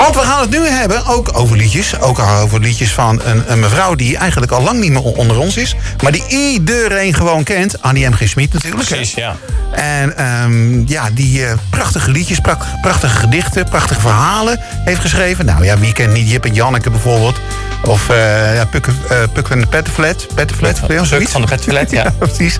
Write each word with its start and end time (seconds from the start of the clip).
Want 0.00 0.14
we 0.14 0.20
gaan 0.20 0.40
het 0.40 0.50
nu 0.50 0.66
hebben, 0.66 1.06
ook 1.06 1.30
over 1.32 1.56
liedjes. 1.56 2.00
Ook 2.00 2.18
over 2.18 2.60
liedjes 2.60 2.92
van 2.92 3.20
een, 3.24 3.52
een 3.52 3.58
mevrouw 3.60 3.94
die 3.94 4.16
eigenlijk 4.16 4.52
al 4.52 4.62
lang 4.62 4.80
niet 4.80 4.90
meer 4.90 5.02
onder 5.02 5.38
ons 5.38 5.56
is. 5.56 5.76
Maar 6.02 6.12
die 6.12 6.24
iedereen 6.28 7.14
gewoon 7.14 7.44
kent. 7.44 7.82
Annie 7.82 8.08
M. 8.08 8.12
G. 8.12 8.28
Smit 8.28 8.52
natuurlijk. 8.52 8.86
Precies, 8.88 9.14
ja. 9.14 9.36
En 9.72 10.16
ehm, 10.16 10.88
ja, 10.88 11.08
die 11.12 11.46
eh, 11.46 11.52
prachtige 11.70 12.10
liedjes, 12.10 12.38
pra- 12.40 12.58
prachtige 12.82 13.16
gedichten, 13.16 13.64
prachtige 13.68 14.00
verhalen 14.00 14.60
heeft 14.84 15.00
geschreven. 15.00 15.44
Nou 15.46 15.64
ja, 15.64 15.78
wie 15.78 15.92
kent 15.92 16.12
niet 16.12 16.30
Jip 16.30 16.44
en 16.44 16.54
Janneke 16.54 16.90
bijvoorbeeld? 16.90 17.40
Of 17.84 18.08
eh 18.08 18.54
ja, 18.54 18.64
Puk, 18.64 18.86
eh, 18.86 19.16
Puk 19.32 19.46
van 19.46 19.60
de 19.60 19.66
Pettenflat. 19.66 20.26
Pettenflat, 20.34 20.76
ja, 20.76 20.86
Puk 20.86 21.28
van 21.28 21.40
de 21.40 21.46
Pettenflat, 21.46 21.90
ja. 22.00 22.12
precies. 22.18 22.58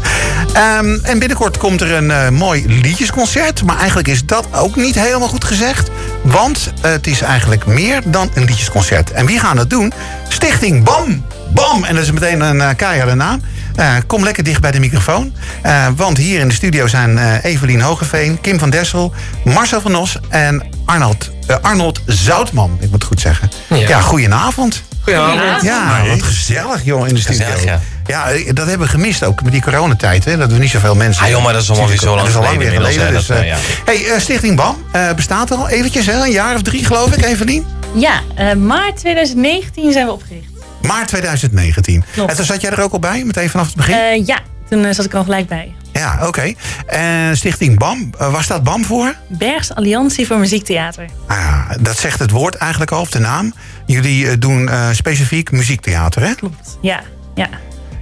Ehm, 0.53 0.99
en 1.03 1.19
binnenkort 1.19 1.57
komt 1.57 1.81
er 1.81 1.93
een 1.93 2.35
mooi 2.35 2.65
liedjesconcert. 2.67 3.63
Maar 3.65 3.77
eigenlijk 3.79 4.09
is 4.09 4.25
dat 4.25 4.47
ook 4.53 4.77
niet 4.77 4.95
helemaal 4.95 5.29
goed 5.29 5.45
gezegd. 5.45 5.91
Want 6.23 6.73
het 6.81 7.07
is 7.07 7.21
eigenlijk 7.21 7.67
meer 7.67 8.03
dan 8.05 8.31
een 8.35 8.45
liedjesconcert. 8.45 9.11
En 9.11 9.27
wie 9.27 9.39
gaan 9.39 9.57
dat 9.57 9.71
doen? 9.71 9.93
Stichting 10.29 10.85
BAM. 10.85 11.25
BAM. 11.55 11.85
En 11.85 11.95
dat 11.95 12.05
is 12.05 12.13
meteen 12.13 12.41
een 12.41 12.57
uh, 12.57 12.69
keiharde 12.77 13.15
naam. 13.15 13.43
Eh, 13.77 13.95
kom 14.07 14.25
lekker 14.25 14.45
dicht 14.45 14.61
bij 14.61 14.71
de 14.71 14.81
microfoon. 14.81 15.33
Eh, 15.63 15.87
want 15.97 16.17
hier 16.17 16.41
in 16.41 16.49
de 16.49 16.55
studio 16.55 16.87
zijn 16.87 17.39
Evelien 17.43 17.81
Hogeveen, 17.81 18.41
Kim 18.41 18.59
van 18.59 18.71
Dessel, 18.71 19.13
Marcel 19.45 19.81
van 19.81 19.97
Os 19.97 20.19
en 20.29 20.63
Arnold, 20.91 21.31
eh, 21.47 21.57
Arnold 21.61 22.01
Zoutman. 22.07 22.71
Ik 22.81 22.81
moet 22.81 22.93
het 22.93 23.05
goed 23.05 23.21
zeggen. 23.21 23.51
Ja, 23.69 23.77
Ja. 23.77 24.01
goedenavond. 24.01 24.83
Goedenavond. 25.05 25.63
Ja, 25.63 26.07
wat 26.07 26.23
gezellig 26.23 26.85
joh 26.85 27.09
in 27.09 27.15
de 27.15 27.21
studio. 27.21 27.45
Gezellig, 27.45 27.65
ja. 27.65 27.81
Ja, 28.07 28.31
eh, 28.31 28.51
dat 28.55 28.67
hebben 28.67 28.87
we 28.87 28.93
gemist 28.93 29.25
ook 29.25 29.43
met 29.43 29.53
die 29.53 29.63
coronatijd. 29.63 30.25
Hè, 30.25 30.37
dat 30.37 30.53
we 30.53 30.59
niet 30.59 30.71
zoveel 30.71 30.95
mensen... 30.95 31.25
Ah, 31.25 31.31
joh, 31.31 31.43
maar 31.45 31.53
dat 31.53 31.63
is 31.63 31.69
allemaal 31.71 31.89
weer 31.89 31.99
zo 31.99 32.07
lang 32.07 32.19
Dat 32.19 32.29
is 32.29 32.35
al 32.35 32.43
lang 32.43 32.57
weer 32.59 32.71
geleden 32.71 32.93
geleden. 32.93 33.13
Dus, 33.15 33.27
dat, 33.27 33.37
hey, 33.85 34.07
eh, 34.15 34.19
Stichting 34.21 34.57
BAM 34.57 34.77
eh, 34.93 35.13
bestaat 35.13 35.51
er 35.51 35.57
al 35.57 35.69
eventjes, 35.69 36.07
hè? 36.07 36.13
een 36.25 36.31
jaar 36.31 36.55
of 36.55 36.63
drie 36.63 36.85
geloof 36.85 37.17
ik, 37.17 37.25
Evelien? 37.25 37.67
Ja, 37.95 38.21
eh, 38.35 38.53
maart 38.55 38.97
2019 38.97 39.93
zijn 39.93 40.07
we 40.07 40.13
opgericht. 40.13 40.47
Maart 40.83 41.09
2019. 41.09 42.05
Klopt. 42.13 42.31
En 42.31 42.37
toen 42.37 42.45
zat 42.45 42.61
jij 42.61 42.71
er 42.71 42.81
ook 42.83 42.93
al 42.93 42.99
bij, 42.99 43.23
meteen 43.25 43.51
vanaf 43.51 43.67
het 43.67 43.77
begin? 43.77 43.95
Eh, 43.95 44.27
ja, 44.27 44.39
toen 44.69 44.95
zat 44.95 45.05
ik 45.05 45.15
al 45.15 45.23
gelijk 45.25 45.49
bij. 45.49 45.75
Ja, 46.01 46.27
oké. 46.27 46.53
En 46.87 47.37
Stichting 47.37 47.79
BAM, 47.79 48.11
eh, 48.19 48.33
waar 48.33 48.43
staat 48.43 48.63
BAM 48.63 48.85
voor? 48.85 49.15
Bergs 49.27 49.75
Alliantie 49.75 50.27
voor 50.27 50.39
Muziektheater. 50.39 51.05
Ah, 51.27 51.71
dat 51.81 51.99
zegt 51.99 52.19
het 52.19 52.31
woord 52.31 52.55
eigenlijk 52.55 52.91
al, 52.91 53.01
of 53.01 53.11
de 53.11 53.19
naam. 53.19 53.55
Jullie 53.87 54.29
eh, 54.29 54.37
doen 54.39 54.69
eh, 54.69 54.89
specifiek 54.93 55.51
muziektheater, 55.51 56.23
hè? 56.23 56.35
Klopt. 56.35 56.79
Ja, 56.81 57.01
ja. 57.35 57.49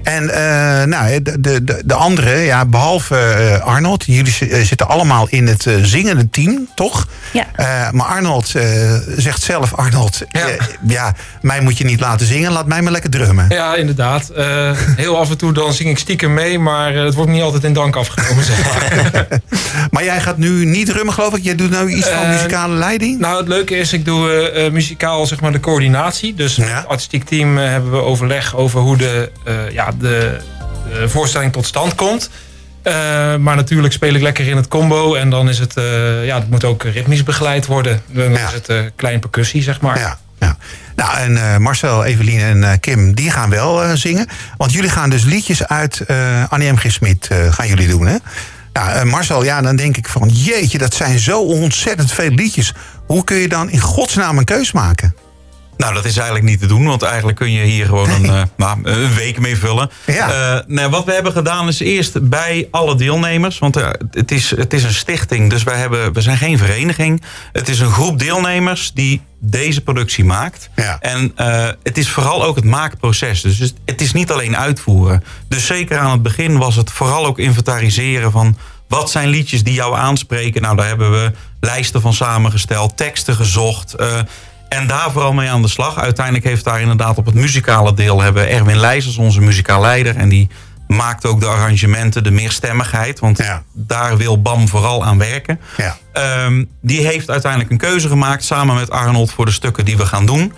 En 0.09 0.31
eh, 0.31 0.85
nou, 0.87 1.23
de, 1.23 1.41
de, 1.41 1.65
de, 1.65 1.83
de 1.85 1.95
andere, 1.95 2.37
ja, 2.37 2.65
behalve 2.65 3.17
eh, 3.19 3.61
Arnold, 3.67 4.05
jullie 4.07 4.35
eh, 4.51 4.63
zitten 4.65 4.89
allemaal 4.89 5.27
in 5.31 5.47
het 5.47 5.67
zingende 5.83 6.31
team, 6.31 6.69
toch? 6.75 7.07
Ja. 7.33 7.47
Eh, 7.55 7.91
maar 7.91 8.07
Arnold 8.07 8.55
eh, 8.55 8.65
zegt 9.17 9.43
zelf, 9.43 9.75
Arnold, 9.75 10.23
Ja. 10.31 10.47
ja, 10.87 11.15
mij 11.41 11.61
moet 11.61 11.79
je 11.79 11.85
niet 11.85 12.01
laten 12.01 12.27
zingen, 12.27 12.53
laat 12.53 12.67
mij 12.67 12.83
maar 12.83 12.93
lekker 12.93 13.11
drummen. 13.11 13.47
Ja, 13.49 13.75
inderdaad. 13.75 14.29
Eh, 14.29 14.71
heel 14.97 15.19
af 15.19 15.31
en 15.31 15.39
toe 15.39 15.53
dan 15.53 15.73
zing 15.73 15.89
ik 15.89 15.99
stiekem 15.99 16.35
mee, 16.35 16.59
maar 16.59 16.95
het 16.95 17.15
wordt 17.15 17.31
niet 17.31 17.43
altijd 17.43 17.65
in 17.65 17.73
dank 17.73 17.97
afgenomen. 17.97 18.45
Zeg 18.45 18.65
maar. 18.65 19.27
Maar 19.91 20.05
jij 20.05 20.21
gaat 20.21 20.37
nu 20.39 20.65
niet 20.65 20.87
drummen, 20.87 21.15
geloof 21.15 21.37
ik? 21.37 21.45
Jij 21.45 21.55
doet 21.55 21.71
nu 21.71 21.93
iets 21.95 22.09
van 22.09 22.29
muzikale 22.29 22.75
leiding? 22.75 23.19
nou, 23.21 23.39
het 23.39 23.49
leuke 23.49 23.77
is, 23.77 23.93
ik 23.93 24.05
doe 24.05 24.71
muzikaal 24.73 25.27
zeg 25.27 25.41
maar 25.41 25.53
de 25.53 25.61
coördinatie. 25.61 26.35
Dus 26.35 26.57
Ja. 26.57 26.65
het 26.65 26.87
artistiek 26.87 27.25
team 27.25 27.57
hebben 27.57 27.91
we 27.91 27.97
overleg 28.03 28.57
over 28.57 28.81
hoe 28.81 28.97
de, 28.97 29.31
eh, 29.45 29.55
ja, 29.73 29.91
de, 29.99 30.39
de 30.93 31.09
voorstelling 31.09 31.53
tot 31.53 31.67
stand 31.67 31.95
komt. 31.95 32.31
Eh, 32.83 32.93
maar 33.37 33.57
natuurlijk 33.57 33.93
speel 33.93 34.15
ik 34.15 34.23
lekker 34.23 34.47
in 34.49 34.57
het 34.57 34.69
combo. 34.69 35.15
En 35.15 35.31
dan 35.31 35.49
is 35.49 35.59
het, 35.59 35.77
eh, 35.77 36.25
ja, 36.27 36.39
het 36.39 36.51
moet 36.51 36.65
ook 36.65 36.83
ritmisch 36.83 37.23
begeleid 37.23 37.67
worden. 37.67 38.03
Dan 38.07 38.33
Ja. 38.33 38.47
is 38.47 38.53
het 38.53 38.69
eh 38.69 38.81
klein 38.97 39.21
percussie, 39.21 39.63
zeg 39.63 39.81
maar. 39.81 39.99
Ja, 39.99 40.19
ja. 40.41 40.57
Nou, 40.97 41.17
en 41.19 41.37
eh, 41.37 41.57
Marcel, 41.57 42.05
Evelien 42.05 42.41
en 42.41 42.65
eh, 42.65 42.71
Kim, 42.81 43.15
die 43.15 43.31
gaan 43.31 43.51
wel 43.51 43.83
eh, 43.85 43.93
zingen. 43.95 44.27
Want 44.57 44.73
jullie 44.73 44.91
gaan 44.91 45.11
dus 45.11 45.25
liedjes 45.25 45.67
uit 45.67 46.01
eh 46.01 46.43
Annie 46.49 46.73
M. 46.73 46.77
G. 46.77 46.91
Smit 46.93 47.27
eh, 47.29 47.53
gaan 47.53 47.69
jullie 47.69 47.89
doen, 47.89 48.07
hè? 48.07 48.17
Nou, 48.73 48.91
eh, 48.91 49.03
Marcel, 49.03 49.45
ja, 49.45 49.61
dan 49.63 49.77
denk 49.77 49.97
ik 49.97 50.09
van... 50.09 50.29
jeetje, 50.29 50.79
dat 50.79 50.95
zijn 50.95 51.19
zo 51.19 51.41
ontzettend 51.41 52.13
veel 52.13 52.31
liedjes. 52.31 52.73
Hoe 53.07 53.25
kun 53.25 53.37
je 53.37 53.49
dan 53.49 53.71
in 53.71 53.81
godsnaam 53.81 54.39
een 54.39 54.45
keus 54.45 54.73
maken? 54.73 55.15
Nou, 55.79 55.95
dat 55.95 56.05
is 56.05 56.17
eigenlijk 56.17 56.47
niet 56.47 56.61
te 56.61 56.67
doen, 56.67 56.85
want 56.87 57.03
eigenlijk 57.03 57.39
kun 57.39 57.53
je 57.53 57.63
hier 57.65 57.87
gewoon 57.87 58.11
een, 58.11 58.25
eh, 58.25 58.43
nou, 58.57 58.79
een 58.83 59.15
week 59.15 59.39
mee 59.39 59.57
vullen. 59.57 59.91
Ja. 60.07 60.31
Eh, 60.57 60.61
nee, 60.67 60.89
wat 60.89 61.05
we 61.05 61.13
hebben 61.13 61.33
gedaan 61.33 61.69
is 61.69 61.81
eerst 61.81 62.29
bij 62.29 62.69
alle 62.71 62.95
deelnemers, 62.95 63.59
want 63.59 63.77
eh, 63.77 63.89
het, 64.11 64.31
is, 64.31 64.51
het 64.51 64.73
is 64.73 64.85
een 64.85 64.95
stichting, 64.95 65.51
dus 65.51 65.63
wij 65.63 65.77
hebben, 65.79 66.13
we 66.13 66.21
zijn 66.21 66.37
geen 66.39 66.59
vereniging. 66.59 67.23
Het 67.53 67.69
is 67.69 67.81
een 67.81 67.91
groep 67.91 68.19
deelnemers 68.19 68.93
die 68.95 69.21
deze 69.41 69.81
productie 69.81 70.25
maakt. 70.25 70.71
Ja. 70.77 70.99
En 71.01 71.33
het 71.83 71.99
is 71.99 72.09
vooral 72.11 72.45
ook 72.45 72.57
het 72.57 72.65
maakproces. 72.65 73.41
Dus 73.41 73.59
het- 73.85 74.01
is 74.01 74.13
niet 74.13 74.31
alleen 74.33 74.57
uitvoeren. 74.57 75.25
Dus 75.49 75.67
zeker 75.67 75.99
aan 75.99 76.11
het 76.11 76.23
begin 76.23 76.59
was 76.59 76.77
het 76.77 76.91
vooral 76.91 77.27
ook 77.27 77.39
inventariseren 77.39 78.31
van 78.33 78.59
wat 78.89 79.11
zijn 79.11 79.29
liedjes 79.29 79.63
die 79.63 79.75
jou 79.75 79.97
aanspreken. 79.97 80.63
Nou, 80.63 80.77
daar 80.77 80.87
hebben 80.87 81.11
we 81.11 81.33
lijsten 81.61 82.01
van 82.01 82.15
samengesteld, 82.15 82.97
teksten 82.97 83.35
gezocht. 83.35 83.95
eh, 83.95 84.19
en 84.69 84.87
daar 84.87 85.11
vooral 85.11 85.33
mee 85.33 85.51
aan 85.51 85.63
de 85.63 85.69
slag. 85.69 85.99
Uiteindelijk 85.99 86.45
heeft 86.45 86.65
daar 86.65 86.81
inderdaad 86.81 87.19
op 87.19 87.27
het 87.27 87.35
muzikale 87.35 87.95
deel 87.95 88.21
hebben 88.21 88.49
Erwin 88.49 88.77
Leijzers, 88.81 89.17
onze 89.17 89.41
muzikaal 89.41 89.81
leider. 89.81 90.17
En 90.17 90.29
die 90.29 90.49
maakt 90.87 91.27
ook 91.27 91.41
de 91.41 91.47
arrangementen, 91.47 92.25
de 92.25 92.31
meerstemmigheid. 92.31 93.19
Want 93.21 93.39
Ja. 93.39 93.63
daar 93.73 94.17
wil 94.17 94.43
BAM 94.43 94.69
vooral 94.69 95.05
aan 95.05 95.19
werken. 95.19 95.61
Ja. 95.77 95.97
Ehm, 96.13 96.65
die 96.83 97.07
heeft 97.07 97.31
uiteindelijk 97.31 97.71
een 97.71 97.79
keuze 97.79 98.09
gemaakt 98.09 98.45
samen 98.45 98.75
met 98.75 98.91
Arnold 98.91 99.33
voor 99.33 99.45
de 99.47 99.53
stukken 99.53 99.85
die 99.85 99.97
we 99.97 100.07
gaan 100.07 100.27
doen. 100.27 100.53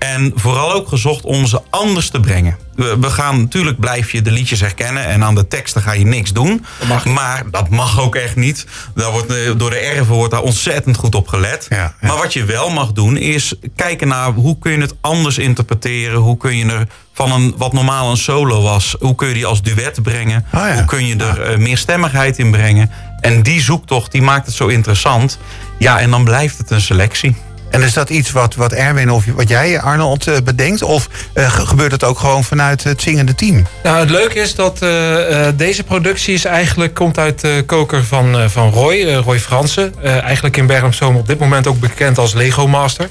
En 0.00 0.32
vooral 0.34 0.72
ook 0.72 0.88
gezocht 0.88 1.24
om 1.24 1.46
ze 1.46 1.60
anders 1.70 2.10
te 2.10 2.20
brengen. 2.20 2.56
We, 2.74 2.96
we 3.00 3.10
gaan 3.10 3.40
natuurlijk 3.40 3.80
blijf 3.80 4.12
je 4.12 4.22
de 4.22 4.30
liedjes 4.30 4.60
herkennen 4.60 5.04
en 5.04 5.24
aan 5.24 5.34
de 5.34 5.48
teksten 5.48 5.82
ga 5.82 5.92
je 5.92 6.06
niks 6.06 6.32
doen. 6.32 6.64
Maar 7.04 7.42
dat 7.50 7.68
mag 7.68 8.00
ook 8.00 8.14
echt 8.14 8.36
niet. 8.36 8.66
Daar 8.94 9.10
wordt, 9.10 9.34
eh, 9.34 9.50
door 9.56 9.70
de 9.70 9.76
erven 9.76 10.14
wordt 10.14 10.32
daar 10.32 10.42
ontzettend 10.42 10.96
goed 10.96 11.14
op 11.14 11.28
gelet. 11.28 11.66
Ja, 11.68 11.76
ja. 11.76 11.94
Maar 12.00 12.16
wat 12.16 12.32
je 12.32 12.44
wel 12.44 12.70
mag 12.70 12.92
doen 12.92 13.16
is 13.16 13.54
kijken 13.76 14.08
naar 14.08 14.32
hoe 14.32 14.58
kun 14.58 14.72
je 14.72 14.80
het 14.80 14.94
anders 15.00 15.38
interpreteren. 15.38 16.18
Hoe 16.18 16.36
kun 16.36 16.56
je 16.56 16.64
er 16.64 16.86
van 17.12 17.32
een 17.32 17.54
wat 17.56 17.72
normaal 17.72 18.10
een 18.10 18.16
solo 18.16 18.62
was, 18.62 18.96
hoe 19.00 19.14
kun 19.14 19.28
je 19.28 19.34
die 19.34 19.46
als 19.46 19.62
duet 19.62 20.02
brengen? 20.02 20.44
Oh 20.54 20.60
ja. 20.60 20.74
Hoe 20.74 20.84
kun 20.84 21.06
je 21.06 21.16
er 21.16 21.42
eh, 21.42 21.56
meer 21.56 21.78
stemmigheid 21.78 22.38
in 22.38 22.50
brengen? 22.50 22.90
En 23.20 23.42
die 23.42 23.60
zoektocht 23.60 24.12
die 24.12 24.22
maakt 24.22 24.46
het 24.46 24.54
zo 24.54 24.66
interessant. 24.66 25.38
Ja, 25.78 26.00
en 26.00 26.10
dan 26.10 26.24
blijft 26.24 26.58
het 26.58 26.70
een 26.70 26.80
selectie. 26.80 27.36
En 27.70 27.82
is 27.82 27.92
dat 27.92 28.10
iets 28.10 28.30
wat, 28.30 28.54
wat 28.54 28.72
Erwin 28.72 29.10
of 29.10 29.24
wat 29.34 29.48
jij, 29.48 29.80
Arnold, 29.80 30.26
eh, 30.26 30.36
bedenkt? 30.44 30.82
Of 30.82 31.08
eh, 31.32 31.52
ge- 31.52 31.66
gebeurt 31.66 31.92
het 31.92 32.04
ook 32.04 32.18
gewoon 32.18 32.44
vanuit 32.44 32.84
het 32.84 33.02
zingende 33.02 33.34
team? 33.34 33.66
Nou, 33.82 33.98
het 33.98 34.10
leuke 34.10 34.38
is 34.40 34.54
dat 34.54 34.82
eh, 34.82 35.46
eh, 35.48 35.54
deze 35.56 35.82
productie 35.84 36.34
is 36.34 36.44
eigenlijk, 36.44 36.94
komt 36.94 37.18
uit 37.18 37.40
de 37.40 37.62
koker 37.66 38.04
van, 38.04 38.38
eh, 38.38 38.48
van 38.48 38.70
Roy, 38.70 39.14
Roy 39.14 39.38
Fransen. 39.40 39.94
Eh, 40.02 40.22
eigenlijk 40.22 40.56
in 40.56 40.66
Bergen-op-Zoom 40.66 41.16
op 41.16 41.26
dit 41.26 41.38
moment 41.38 41.66
ook 41.66 41.80
bekend 41.80 42.18
als 42.18 42.32
Lego 42.34 42.68
Master. 42.68 43.08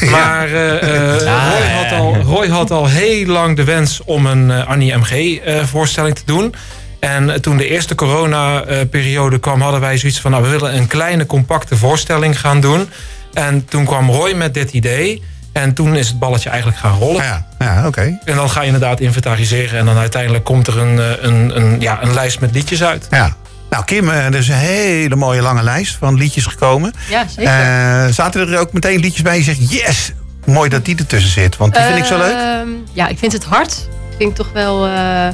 Maar 0.10 0.46
eh, 0.46 0.82
eh, 0.82 1.16
Roy, 1.18 1.68
had 1.68 1.98
al, 1.98 2.16
Roy 2.16 2.48
had 2.48 2.70
al 2.70 2.86
heel 2.86 3.26
lang 3.26 3.56
de 3.56 3.64
wens 3.64 4.00
om 4.04 4.26
een 4.26 4.50
eh, 4.50 4.66
Annie 4.68 4.94
MG-voorstelling 4.96 6.14
te 6.14 6.22
doen. 6.24 6.54
En 7.00 7.40
toen 7.42 7.56
de 7.56 7.68
eerste 7.68 7.94
corona-periode 7.94 9.38
kwam, 9.38 9.60
hadden 9.60 9.80
wij 9.80 9.96
zoiets 9.98 10.20
van... 10.20 10.30
nou, 10.30 10.42
we 10.42 10.48
willen 10.48 10.74
een 10.76 10.86
kleine, 10.86 11.26
compacte 11.26 11.76
voorstelling 11.76 12.40
gaan 12.40 12.60
doen. 12.60 12.88
En 13.32 13.64
toen 13.64 13.84
kwam 13.84 14.10
Roy 14.10 14.32
met 14.32 14.54
dit 14.54 14.72
idee. 14.72 15.22
En 15.52 15.74
toen 15.74 15.96
is 15.96 16.08
het 16.08 16.18
balletje 16.18 16.48
eigenlijk 16.48 16.80
gaan 16.80 16.98
rollen. 16.98 17.24
Ja, 17.24 17.46
ja 17.58 17.86
oké. 17.86 18.18
En 18.24 18.36
dan 18.36 18.50
ga 18.50 18.60
je 18.60 18.66
inderdaad 18.66 19.00
inventariseren. 19.00 19.78
En 19.78 19.84
dan 19.86 19.96
uiteindelijk 19.96 20.44
komt 20.44 20.66
er 20.66 20.78
een, 20.78 20.98
eh, 20.98 21.06
een, 21.24 21.56
een, 21.56 21.80
ja, 21.80 22.02
een 22.02 22.14
lijst 22.14 22.40
met 22.40 22.54
liedjes 22.54 22.82
uit. 22.82 23.06
Ja. 23.10 23.36
Nou, 23.70 23.84
Kim, 23.84 24.08
eh, 24.10 24.26
er 24.26 24.34
is 24.34 24.48
een 24.48 24.54
hele 24.54 25.16
mooie 25.16 25.42
lange 25.42 25.62
lijst 25.62 25.96
van 25.96 26.14
liedjes 26.14 26.46
gekomen. 26.46 26.92
Ja, 27.08 27.26
zeker. 27.28 27.52
Eh, 27.52 28.12
zaten 28.12 28.48
er 28.48 28.58
ook 28.58 28.72
meteen 28.72 29.00
liedjes 29.00 29.22
bij 29.22 29.36
je 29.36 29.42
zegt... 29.42 29.70
yes, 29.70 30.12
mooi 30.46 30.68
dat 30.68 30.84
die 30.84 30.96
ertussen 30.96 31.30
zit. 31.30 31.56
Want 31.56 31.74
die 31.74 31.82
vind 31.82 31.98
ik 31.98 32.04
zo 32.04 32.18
leuk. 32.18 32.36
Ehm, 32.36 32.68
ja, 32.92 33.08
ik 33.08 33.18
vind 33.18 33.32
het 33.32 33.44
hard. 33.44 33.88
Ik 34.10 34.16
vind 34.16 34.36
toch 34.36 34.52
wel 34.52 34.86
eh, 34.86 35.28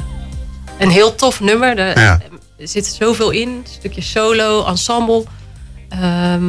een 0.79 0.91
heel 0.91 1.15
tof 1.15 1.41
nummer. 1.41 1.79
Er, 1.79 2.01
Ja. 2.01 2.21
er 2.59 2.69
zit 2.69 2.87
zoveel 2.87 3.31
in. 3.31 3.49
Een 3.49 3.65
stukje 3.79 4.03
solo, 4.03 4.67
ensemble. 4.67 5.25
Ehm, 5.89 6.43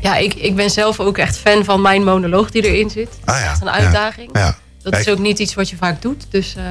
ja, 0.00 0.16
ik, 0.16 0.34
ik 0.34 0.54
ben 0.56 0.70
zelf 0.70 1.00
ook 1.00 1.18
echt 1.18 1.36
fan 1.38 1.64
van 1.64 1.80
mijn 1.80 2.04
monoloog 2.04 2.50
die 2.50 2.62
erin 2.62 2.90
zit. 2.90 3.08
Dat 3.24 3.34
Ah, 3.34 3.36
is 3.40 3.42
ja. 3.46 3.50
echt 3.50 3.60
een 3.60 3.70
uitdaging. 3.70 4.30
Ja, 4.32 4.56
Dat 4.82 4.98
is 4.98 5.08
ook 5.08 5.18
niet 5.18 5.38
iets 5.38 5.54
wat 5.54 5.68
je 5.70 5.76
vaak 5.76 6.02
doet. 6.02 6.26
Dus 6.30 6.54
ehm, 6.56 6.66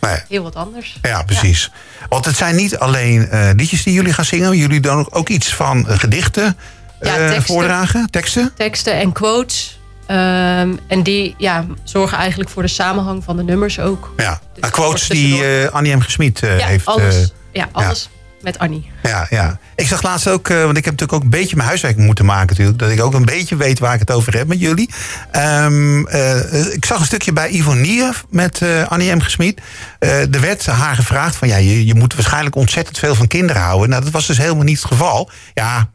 nee. 0.00 0.18
heel 0.28 0.42
wat 0.42 0.56
anders. 0.56 0.98
ja 1.02 1.22
precies. 1.22 1.70
Want 2.08 2.24
het 2.24 2.36
zijn 2.36 2.56
niet 2.56 2.78
alleen 2.78 3.28
eh, 3.28 3.50
liedjes 3.56 3.82
die 3.82 3.94
jullie 3.94 4.12
gaan 4.12 4.24
zingen. 4.24 4.56
Jullie 4.56 4.80
doen 4.80 5.12
ook 5.12 5.28
iets 5.28 5.54
van 5.54 5.88
eh, 5.88 5.98
gedichten 5.98 6.56
eh, 7.00 7.14
teksten. 7.14 7.42
voordragen, 7.42 8.10
teksten. 8.10 8.52
Teksten 8.56 8.94
en 8.94 9.12
quotes. 9.12 9.78
Ehm, 10.06 10.72
en 10.86 11.02
die 11.02 11.34
ja, 11.38 11.66
zorgen 11.84 12.18
eigenlijk 12.18 12.50
voor 12.50 12.62
de 12.62 12.68
samenhang 12.68 13.24
van 13.24 13.36
de 13.36 13.42
nummers 13.42 13.78
ook. 13.80 14.12
Ja, 14.16 14.40
Dus 14.60 14.70
quotes 14.70 15.08
die 15.08 15.66
Annie 15.68 15.96
M. 15.96 16.00
Gesmied 16.00 16.40
heeft. 16.40 16.86
alles. 16.86 17.32
ja, 17.52 17.68
alles. 17.72 18.08
Met 18.44 18.58
Annie. 18.58 18.90
Ja, 19.02 19.26
ja. 19.30 19.58
Ik 19.76 19.86
zag 19.86 20.02
laatst 20.02 20.28
ook, 20.28 20.48
eh, 20.48 20.56
want 20.56 20.76
ik 20.76 20.84
heb 20.84 21.00
natuurlijk 21.00 21.12
ook 21.12 21.22
een 21.22 21.38
beetje 21.38 21.56
mijn 21.56 21.68
huiswerk 21.68 21.96
moeten 21.96 22.24
maken 22.24 22.46
natuurlijk. 22.46 22.78
Dat 22.78 22.90
ik 22.90 23.02
ook 23.02 23.14
een 23.14 23.24
beetje 23.24 23.56
weet 23.56 23.78
waar 23.78 23.94
ik 23.94 24.00
het 24.00 24.10
over 24.10 24.36
heb 24.36 24.46
met 24.46 24.60
jullie. 24.60 24.90
Ehm, 25.30 26.06
eh, 26.06 26.74
ik 26.74 26.84
zag 26.84 26.98
een 26.98 27.06
stukje 27.06 27.32
bij 27.32 27.48
Ivonie 27.48 28.04
met 28.30 28.62
eh, 28.62 28.86
Annie 28.88 29.14
M. 29.14 29.20
Gesmied. 29.20 29.60
er 29.98 30.40
werd 30.40 30.66
haar 30.66 30.94
gevraagd 30.94 31.36
van 31.36 31.48
ja, 31.48 31.56
je, 31.56 31.86
je 31.86 31.94
moet 31.94 32.14
waarschijnlijk 32.14 32.56
ontzettend 32.56 32.98
veel 32.98 33.14
van 33.14 33.26
kinderen 33.26 33.62
houden. 33.62 33.88
Nou, 33.88 34.02
dat 34.02 34.12
was 34.12 34.26
dus 34.26 34.38
helemaal 34.38 34.64
niet 34.64 34.78
het 34.78 34.86
geval. 34.86 35.30
Ja, 35.54 35.90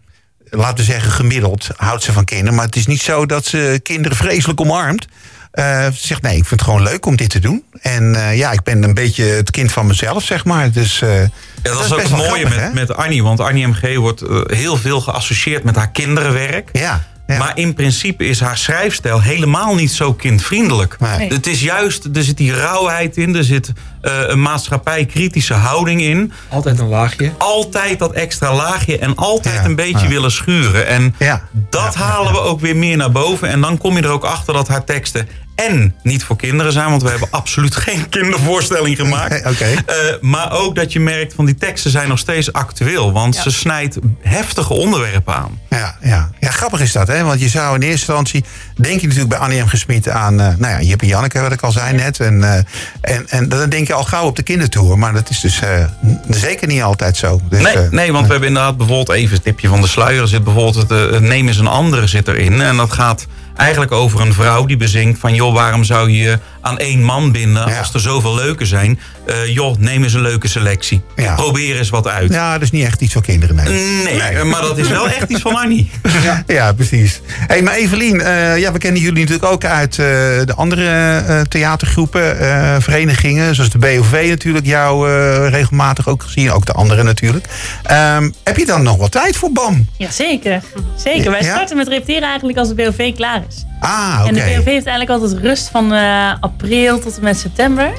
laten 0.50 0.78
we 0.78 0.84
zeggen 0.84 1.12
gemiddeld 1.12 1.70
houdt 1.76 2.04
ze 2.04 2.12
van 2.12 2.26
kinderen. 2.26 2.56
Maar 2.56 2.66
het 2.66 2.76
is 2.76 2.88
niet 2.88 3.02
zo 3.02 3.26
dat 3.26 3.46
ze 3.46 3.80
kinderen 3.84 4.18
vreselijk 4.18 4.62
omarmt. 4.62 5.08
Eh, 5.52 5.86
ze 5.86 6.08
zegt 6.08 6.22
nee, 6.22 6.38
ik 6.38 6.46
vind 6.46 6.60
het 6.60 6.70
gewoon 6.70 6.84
leuk 6.84 7.06
om 7.06 7.16
dit 7.16 7.30
te 7.30 7.40
doen. 7.40 7.64
En 7.82 8.16
eh, 8.16 8.38
ja, 8.38 8.52
ik 8.52 8.64
ben 8.64 8.84
een 8.84 8.94
beetje 8.94 9.24
het 9.24 9.52
kind 9.52 9.72
van 9.72 9.88
mezelf, 9.88 10.24
zeg 10.24 10.46
maar. 10.46 10.72
Dus, 10.72 11.02
eh, 11.02 11.22
Ja, 11.22 11.30
dat, 11.64 11.86
is 11.86 11.92
ook 11.92 11.98
best 11.98 12.10
het 12.10 12.18
mooie 12.18 12.30
grappig, 12.30 12.50
met, 12.50 12.60
hè? 12.60 12.74
met 12.74 12.96
Annie. 12.96 13.24
Want 13.24 13.40
Annie 13.40 13.68
MG 13.68 13.96
wordt 13.96 14.24
heel 14.48 14.78
veel 14.78 15.02
geassocieerd 15.02 15.64
met 15.64 15.76
haar 15.76 15.92
kinderenwerk. 15.92 16.70
Ja, 16.72 17.04
ja. 17.34 17.38
Maar 17.38 17.52
in 17.58 17.74
principe 17.74 18.26
is 18.28 18.40
haar 18.40 18.58
schrijfstijl 18.58 19.22
helemaal 19.22 19.76
niet 19.76 19.92
zo 19.92 20.14
kindvriendelijk. 20.14 20.96
Nee. 21.00 21.34
Het 21.34 21.48
is 21.48 21.62
juist, 21.62 22.08
er 22.14 22.24
zit 22.24 22.38
die 22.38 22.54
rauwheid 22.54 23.18
in. 23.18 23.36
Er 23.36 23.44
zit 23.44 23.72
eh, 24.02 24.14
een 24.28 24.42
maatschappijkritische 24.42 25.54
houding 25.54 26.02
in. 26.02 26.32
Altijd 26.50 26.80
een 26.80 26.88
laagje. 26.88 27.32
Altijd 27.38 28.00
dat 28.00 28.12
extra 28.12 28.56
laagje 28.56 28.98
en 28.98 29.16
altijd 29.16 29.56
Ja, 29.56 29.66
een 29.66 29.76
beetje 29.76 30.04
ja. 30.06 30.08
willen 30.08 30.32
schuren. 30.32 30.88
En 30.88 31.16
Ja. 31.20 31.42
dat 31.70 31.94
Ja, 31.94 32.00
halen 32.02 32.32
we 32.32 32.40
ook 32.40 32.60
weer 32.60 32.76
meer 32.76 32.98
naar 32.98 33.12
boven. 33.12 33.50
En 33.50 33.62
dan 33.62 33.78
kom 33.78 33.96
je 33.96 34.02
er 34.04 34.10
ook 34.10 34.24
achter 34.26 34.54
dat 34.54 34.68
haar 34.68 34.84
teksten 34.84 35.28
en 35.68 35.96
niet 36.04 36.24
voor 36.24 36.36
kinderen 36.36 36.72
zijn. 36.72 36.90
Want 36.90 37.02
we 37.02 37.10
hebben 37.10 37.28
absoluut 37.32 37.76
geen 37.86 38.10
kindervoorstelling 38.10 38.96
gemaakt. 38.98 39.46
Oké. 39.46 39.66
Eh, 39.66 39.96
maar 40.22 40.52
ook 40.52 40.76
dat 40.76 40.94
je 40.94 41.00
merkt 41.00 41.34
van 41.34 41.46
die 41.46 41.56
teksten 41.56 41.92
zijn 41.92 42.08
nog 42.10 42.20
steeds 42.20 42.54
actueel. 42.54 43.12
Want 43.12 43.36
Ja. 43.36 43.42
ze 43.42 43.52
snijdt 43.52 43.98
heftige 44.22 44.74
onderwerpen 44.74 45.34
aan. 45.36 45.60
Ja, 45.70 45.96
ja. 46.02 46.30
ja, 46.40 46.50
grappig 46.50 46.80
is 46.82 46.92
dat, 46.92 47.08
hè? 47.08 47.24
Want 47.24 47.40
je 47.40 47.50
zou 47.50 47.76
in 47.76 47.82
eerste 47.82 47.98
instantie, 47.98 48.44
denk 48.76 49.00
je 49.02 49.08
natuurlijk 49.08 49.30
bij 49.30 49.40
Annie 49.40 49.62
M. 49.64 49.68
Gesmied 49.68 50.10
aan, 50.10 50.40
eh, 50.40 50.48
nou 50.58 50.74
ja, 50.74 50.82
Jip 50.82 51.02
en 51.02 51.08
Janneke, 51.08 51.40
wat 51.42 51.52
ik 51.52 51.62
al 51.62 51.72
zei 51.72 51.94
net. 51.96 52.20
En, 52.20 52.44
eh, 52.44 53.16
en, 53.16 53.26
en 53.30 53.50
dan 53.50 53.70
denk 53.70 53.88
je 53.88 53.94
al 53.94 54.04
gauw 54.04 54.26
op 54.26 54.36
de 54.36 54.44
kindertour. 54.44 54.98
Maar 54.98 55.14
dat 55.14 55.30
is 55.30 55.40
dus 55.40 55.60
eh, 55.60 55.86
zeker 56.30 56.68
niet 56.68 56.82
altijd 56.82 57.18
zo. 57.18 57.42
Dus, 57.50 57.62
Nee, 57.62 57.88
nee, 57.92 58.12
want 58.12 58.26
we 58.26 58.32
hebben 58.32 58.50
inderdaad 58.50 58.78
bijvoorbeeld 58.78 59.18
even 59.18 59.36
het 59.36 59.44
tipje 59.44 59.68
van 59.68 59.82
de 59.82 59.88
sluier. 59.88 60.22
Er 60.22 60.28
zit 60.28 60.44
bijvoorbeeld 60.44 60.90
het 60.90 61.20
Neem 61.22 61.48
eens 61.48 61.58
een 61.58 61.68
andere 61.68 62.08
zit 62.08 62.28
erin. 62.28 62.62
En 62.62 62.78
dat 62.78 62.92
gaat 62.92 63.28
eigenlijk 63.60 63.92
over 63.92 64.22
een 64.22 64.34
vrouw 64.34 64.66
die 64.66 64.78
bezinkt 64.78 65.20
van... 65.20 65.34
joh, 65.34 65.54
waarom 65.54 65.84
zou 65.84 66.12
je 66.12 66.40
aan 66.62 66.78
één 66.80 67.04
man 67.04 67.32
binden 67.32 67.68
Ja. 67.70 67.78
als 67.80 67.94
er 67.94 68.00
zoveel 68.00 68.36
leuke 68.36 68.66
zijn? 68.66 69.00
Eh, 69.26 69.48
joh, 69.54 69.78
neem 69.78 70.04
eens 70.04 70.14
een 70.14 70.22
leuke 70.22 70.48
selectie. 70.48 71.02
Ja. 71.16 71.36
Probeer 71.36 71.78
eens 71.78 71.90
wat 71.90 72.08
uit. 72.08 72.34
ja, 72.34 72.54
dat 72.54 72.62
is 72.62 72.72
niet 72.72 72.86
echt 72.86 73.02
iets 73.02 73.14
voor 73.14 73.22
kinderen, 73.22 73.56
nee. 73.56 73.68
Nee, 74.04 74.20
eh, 74.20 74.44
maar 74.44 74.62
dat 74.62 74.78
is 74.78 74.88
wel 74.88 75.08
echt 75.10 75.30
iets 75.30 75.42
van 75.42 75.56
Annie. 75.56 75.90
Ja, 76.48 76.74
precies. 76.74 77.22
Hey, 77.48 77.62
maar 77.62 77.74
Evelien, 77.74 78.22
eh, 78.22 78.58
ja, 78.58 78.72
we 78.72 78.78
kennen 78.78 79.02
jullie 79.02 79.20
natuurlijk 79.24 79.52
ook 79.52 79.66
uit 79.66 79.92
eh, 79.92 80.06
de 80.46 80.54
andere 80.56 80.86
eh, 81.28 81.42
theatergroepen, 81.42 82.40
eh, 82.40 82.76
verenigingen, 82.80 83.56
zoals 83.56 83.70
de 83.70 83.78
BOV 83.78 84.26
natuurlijk, 84.30 84.66
jou 84.66 85.10
eh, 85.12 85.50
regelmatig 85.50 86.08
ook 86.08 86.24
gezien, 86.24 86.52
ook 86.52 86.66
de 86.66 86.72
andere 86.74 87.04
natuurlijk. 87.04 87.48
Ehm, 87.84 88.30
heb 88.44 88.58
je 88.58 88.66
dan 88.66 88.84
nog 88.84 88.98
wat 88.98 89.12
tijd 89.12 89.38
voor 89.38 89.52
BAM? 89.52 89.88
Ja, 89.98 90.12
zeker. 90.12 90.62
Zeker. 90.96 91.32
Wij 91.32 91.42
Ja? 91.42 91.54
starten 91.56 91.78
met 91.78 91.88
repeteren 91.88 92.28
eigenlijk 92.28 92.58
als 92.58 92.68
de 92.68 92.76
BOV 92.76 93.14
klaar 93.16 93.42
is. 93.50 93.66
Ah, 93.80 94.18
oké. 94.20 94.28
En 94.28 94.34
de 94.34 94.40
BOV 94.40 94.66
heeft 94.66 94.86
eigenlijk 94.86 95.10
altijd 95.10 95.42
rust 95.42 95.70
van 95.70 95.94
eh, 95.94 96.34
april 96.40 97.00
tot 97.00 97.18
en 97.18 97.24
met 97.24 97.38
september. 97.38 97.92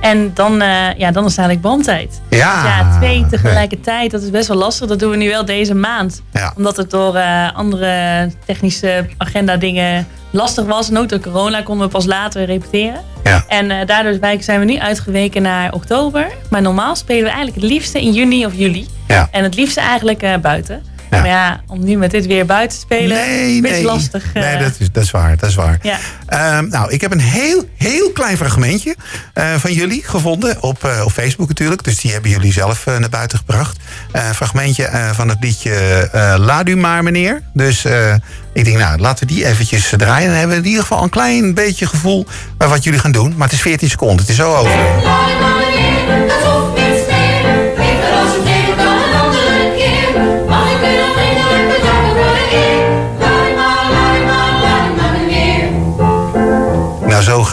En 0.00 0.30
dan, 0.34 0.60
eh, 0.60 0.94
ja, 0.96 1.10
dan 1.10 1.24
is 1.24 1.30
het 1.30 1.38
eigenlijk 1.38 1.60
bandtijd. 1.60 2.20
Ja. 2.28 2.62
Dus 2.62 2.70
ja, 2.70 2.98
twee 2.98 3.26
tegelijkertijd, 3.30 4.10
dat 4.10 4.22
is 4.22 4.30
best 4.30 4.48
wel 4.48 4.56
lastig. 4.56 4.88
Dat 4.88 4.98
doen 4.98 5.10
we 5.10 5.16
nu 5.16 5.28
wel 5.28 5.44
deze 5.44 5.74
maand. 5.74 6.22
Ja. 6.32 6.52
Omdat 6.56 6.76
het 6.76 6.90
door 6.90 7.14
eh, 7.14 7.52
andere 7.54 8.30
technische 8.46 9.06
agenda 9.16 9.56
dingen 9.56 10.06
lastig 10.30 10.64
was. 10.64 10.90
En 10.90 10.98
ook 10.98 11.08
door 11.08 11.20
corona 11.20 11.62
konden 11.62 11.86
we 11.86 11.92
pas 11.92 12.06
later 12.06 12.44
repeteren. 12.44 13.00
Ja. 13.24 13.44
En 13.48 13.86
daardoor 13.86 14.18
zijn 14.40 14.58
we 14.58 14.64
nu 14.64 14.78
uitgeweken 14.78 15.42
naar 15.42 15.72
oktober. 15.72 16.26
Maar 16.50 16.62
normaal 16.62 16.96
spelen 16.96 17.24
we 17.24 17.30
eigenlijk 17.30 17.60
het 17.60 17.70
liefste 17.70 18.00
in 18.00 18.12
juni 18.12 18.46
of 18.46 18.54
juli. 18.54 18.86
Ja. 19.08 19.28
En 19.30 19.42
het 19.42 19.54
liefste 19.54 19.80
eigenlijk 19.80 20.40
buiten. 20.40 20.82
Ja. 21.10 21.18
Maar 21.18 21.26
ja, 21.28 21.60
om 21.66 21.84
nu 21.84 21.96
met 21.96 22.10
dit 22.10 22.26
weer 22.26 22.46
buiten 22.46 22.78
te 22.78 22.84
spelen, 22.84 23.16
Nee, 23.16 23.60
best 23.60 23.74
nee. 23.74 23.84
lastig. 23.84 24.24
eh, 24.32 24.42
Nee, 24.42 24.58
dat 24.58 24.72
is, 24.78 24.92
dat 24.92 25.02
is 25.02 25.10
waar, 25.10 25.36
dat 25.36 25.48
is 25.48 25.54
waar. 25.54 25.78
Ja. 25.82 25.98
Ehm, 26.26 26.68
nou, 26.68 26.92
ik 26.92 27.00
heb 27.00 27.12
een 27.12 27.20
heel, 27.20 27.64
heel 27.76 28.10
klein 28.12 28.36
fragmentje 28.36 28.96
eh, 29.32 29.54
van 29.54 29.72
jullie 29.72 30.02
gevonden. 30.06 30.62
Op, 30.62 30.84
eh, 30.84 31.04
op 31.04 31.12
Facebook 31.12 31.48
natuurlijk. 31.48 31.84
Dus 31.84 32.00
die 32.00 32.12
hebben 32.12 32.30
jullie 32.30 32.52
zelf 32.52 32.86
eh, 32.86 32.96
naar 32.96 33.08
buiten 33.08 33.38
gebracht. 33.38 33.76
Eh, 34.12 34.26
een 34.28 34.34
fragmentje 34.34 34.84
eh, 34.84 35.10
van 35.10 35.28
het 35.28 35.38
liedje 35.40 35.70
eh 36.12 36.34
Laat 36.38 36.68
u 36.68 36.76
maar, 36.76 37.02
meneer. 37.02 37.42
Dus 37.52 37.84
eh, 37.84 38.14
ik 38.52 38.64
denk, 38.64 38.78
nou, 38.78 38.98
laten 38.98 39.26
we 39.26 39.34
die 39.34 39.46
eventjes 39.46 39.92
draaien. 39.96 40.28
Dan 40.28 40.36
hebben 40.38 40.56
we 40.56 40.62
in 40.62 40.68
ieder 40.68 40.82
geval 40.82 41.02
een 41.02 41.08
klein 41.10 41.54
beetje 41.54 41.86
gevoel 41.86 42.26
bij 42.58 42.68
wat 42.68 42.84
jullie 42.84 43.00
gaan 43.00 43.12
doen. 43.12 43.34
Maar 43.36 43.46
het 43.46 43.56
is 43.56 43.62
14 43.62 43.88
seconden. 43.90 44.18
Het 44.18 44.28
is 44.28 44.36
zo 44.36 44.54
over. 44.54 45.67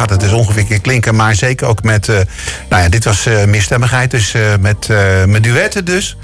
Gaat 0.10 0.22
het 0.22 0.30
dus 0.30 0.40
ongeveer 0.40 0.81
klinken. 0.81 1.16
Maar 1.16 1.36
zeker 1.36 1.68
ook 1.68 1.84
met... 1.84 2.10
eh, 2.10 2.16
nou 2.69 2.84
ja, 2.84 2.90
dit 2.90 3.04
was 3.04 3.25
eh 3.25 3.44
meerstemmigheid. 3.46 4.12
Dus 4.12 4.34
eh, 4.34 4.42
met, 4.60 4.90
eh, 4.90 5.25
met 5.25 5.44
duetten 5.44 5.86
dus. 5.86 6.18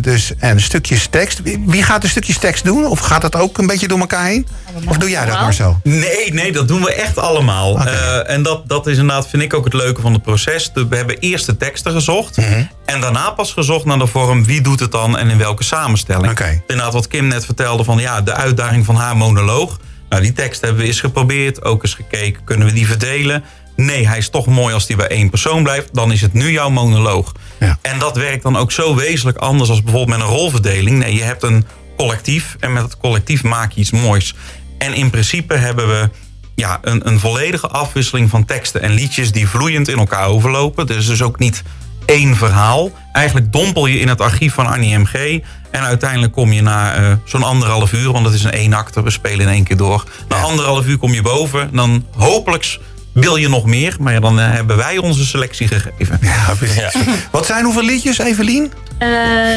Dus. 0.00 0.32
En 0.38 0.60
stukjes 0.60 1.06
tekst. 1.10 1.40
Wie 1.66 1.82
gaat 1.82 2.02
de 2.02 2.08
stukjes 2.08 2.38
tekst 2.38 2.64
doen? 2.64 2.86
Of 2.86 2.98
gaat 2.98 3.20
dat 3.20 3.36
ook 3.36 3.58
een 3.58 3.66
beetje 3.66 3.88
door 3.88 3.98
elkaar 3.98 4.24
heen? 4.24 4.46
Of 4.86 4.96
doe 4.96 5.10
jij 5.10 5.26
dat 5.26 5.40
maar 5.40 5.54
zo? 5.54 5.80
Nee, 5.82 6.32
nee, 6.32 6.52
dat 6.52 6.68
doen 6.68 6.82
we 6.82 6.94
echt 6.94 7.18
allemaal. 7.18 7.86
Eh, 7.86 8.30
en 8.30 8.42
dat, 8.42 8.68
dat 8.68 8.86
is 8.86 8.98
inderdaad, 8.98 9.28
vind 9.28 9.42
ik 9.42 9.54
ook 9.54 9.64
het 9.64 9.72
leuke 9.72 10.00
van 10.00 10.12
het 10.12 10.22
proces. 10.22 10.70
We 10.74 10.96
hebben 10.96 11.18
eerst 11.18 11.46
de 11.46 11.56
teksten 11.56 11.92
gezocht. 11.92 12.36
Mhm. 12.36 12.62
En 12.84 13.00
daarna 13.00 13.30
pas 13.30 13.52
gezocht 13.52 13.84
naar 13.84 13.98
de 13.98 14.06
vorm. 14.06 14.44
Wie 14.44 14.60
doet 14.60 14.80
het 14.80 14.92
dan 14.92 15.18
en 15.18 15.28
in 15.28 15.38
welke 15.38 15.64
samenstelling. 15.64 16.26
Inderdaad, 16.66 16.92
wat 16.92 17.08
Kim 17.08 17.26
net 17.26 17.44
vertelde 17.44 17.84
van 17.84 17.98
ja, 17.98 18.20
de 18.20 18.32
uitdaging 18.32 18.84
van 18.84 18.96
haar 18.96 19.16
monoloog. 19.16 19.78
Nou, 20.12 20.24
die 20.24 20.32
tekst 20.32 20.60
hebben 20.60 20.80
we 20.80 20.86
eens 20.86 21.00
geprobeerd. 21.00 21.64
Ook 21.64 21.82
eens 21.82 21.94
gekeken, 21.94 22.44
kunnen 22.44 22.66
we 22.66 22.72
die 22.72 22.86
verdelen? 22.86 23.44
Nee, 23.76 24.08
hij 24.08 24.18
is 24.18 24.28
toch 24.28 24.46
mooi 24.46 24.74
als 24.74 24.86
die 24.86 24.96
bij 24.96 25.08
één 25.08 25.30
persoon 25.30 25.62
blijft. 25.62 25.94
Dan 25.94 26.12
is 26.12 26.20
het 26.20 26.32
nu 26.32 26.50
jouw 26.50 26.70
monoloog. 26.70 27.32
Ja. 27.60 27.78
En 27.82 27.98
dat 27.98 28.16
werkt 28.16 28.42
dan 28.42 28.56
ook 28.56 28.72
zo 28.72 28.94
wezenlijk 28.94 29.38
anders 29.38 29.70
als 29.70 29.82
bijvoorbeeld 29.82 30.18
met 30.18 30.28
een 30.28 30.34
rolverdeling. 30.34 30.98
Nee, 30.98 31.14
je 31.14 31.22
hebt 31.22 31.42
een 31.42 31.66
collectief 31.96 32.56
en 32.60 32.72
met 32.72 32.82
het 32.82 32.96
collectief 32.96 33.42
maak 33.42 33.72
je 33.72 33.80
iets 33.80 33.90
moois. 33.90 34.34
En 34.78 34.94
in 34.94 35.10
principe 35.10 35.54
hebben 35.54 35.88
we 35.88 36.10
ja, 36.54 36.78
een, 36.82 37.08
een 37.08 37.18
volledige 37.18 37.68
afwisseling 37.68 38.30
van 38.30 38.44
teksten 38.44 38.82
en 38.82 38.90
liedjes 38.90 39.32
die 39.32 39.48
vloeiend 39.48 39.88
in 39.88 39.98
elkaar 39.98 40.26
overlopen. 40.26 40.86
Dus 40.86 41.06
dus 41.06 41.22
ook 41.22 41.38
niet 41.38 41.62
één 42.04 42.36
verhaal. 42.36 42.90
Eigenlijk 43.12 43.52
dompel 43.52 43.86
je 43.86 43.98
in 43.98 44.08
het 44.08 44.20
archief 44.20 44.54
van 44.54 44.66
Annie 44.66 44.98
MG. 44.98 45.42
En 45.70 45.80
uiteindelijk 45.80 46.32
kom 46.32 46.52
je 46.52 46.62
na 46.62 46.94
eh, 46.94 47.12
zo'n 47.24 47.42
anderhalf 47.42 47.92
uur, 47.92 48.12
want 48.12 48.24
het 48.24 48.34
is 48.34 48.44
een 48.44 48.52
één 48.52 48.72
acte, 48.72 49.02
we 49.02 49.10
spelen 49.10 49.40
in 49.40 49.52
één 49.52 49.64
keer 49.64 49.76
door. 49.76 50.04
Na 50.28 50.36
anderhalf 50.36 50.86
uur 50.86 50.98
kom 50.98 51.12
je 51.12 51.22
boven. 51.22 51.68
Dan 51.72 52.06
hopelijk 52.16 52.78
wil 53.12 53.36
je 53.36 53.48
nog 53.48 53.66
meer, 53.66 53.96
maar 54.00 54.12
ja, 54.12 54.20
dan 54.20 54.40
eh, 54.40 54.50
hebben 54.50 54.76
wij 54.76 54.98
onze 54.98 55.26
selectie 55.26 55.68
gegeven. 55.68 56.18
Ja, 56.20 56.54
precies. 56.58 56.96
Wat 57.30 57.46
zijn 57.46 57.64
hoeveel 57.64 57.84
liedjes, 57.84 58.18
Evelien? 58.18 58.72
Eh, 58.98 59.08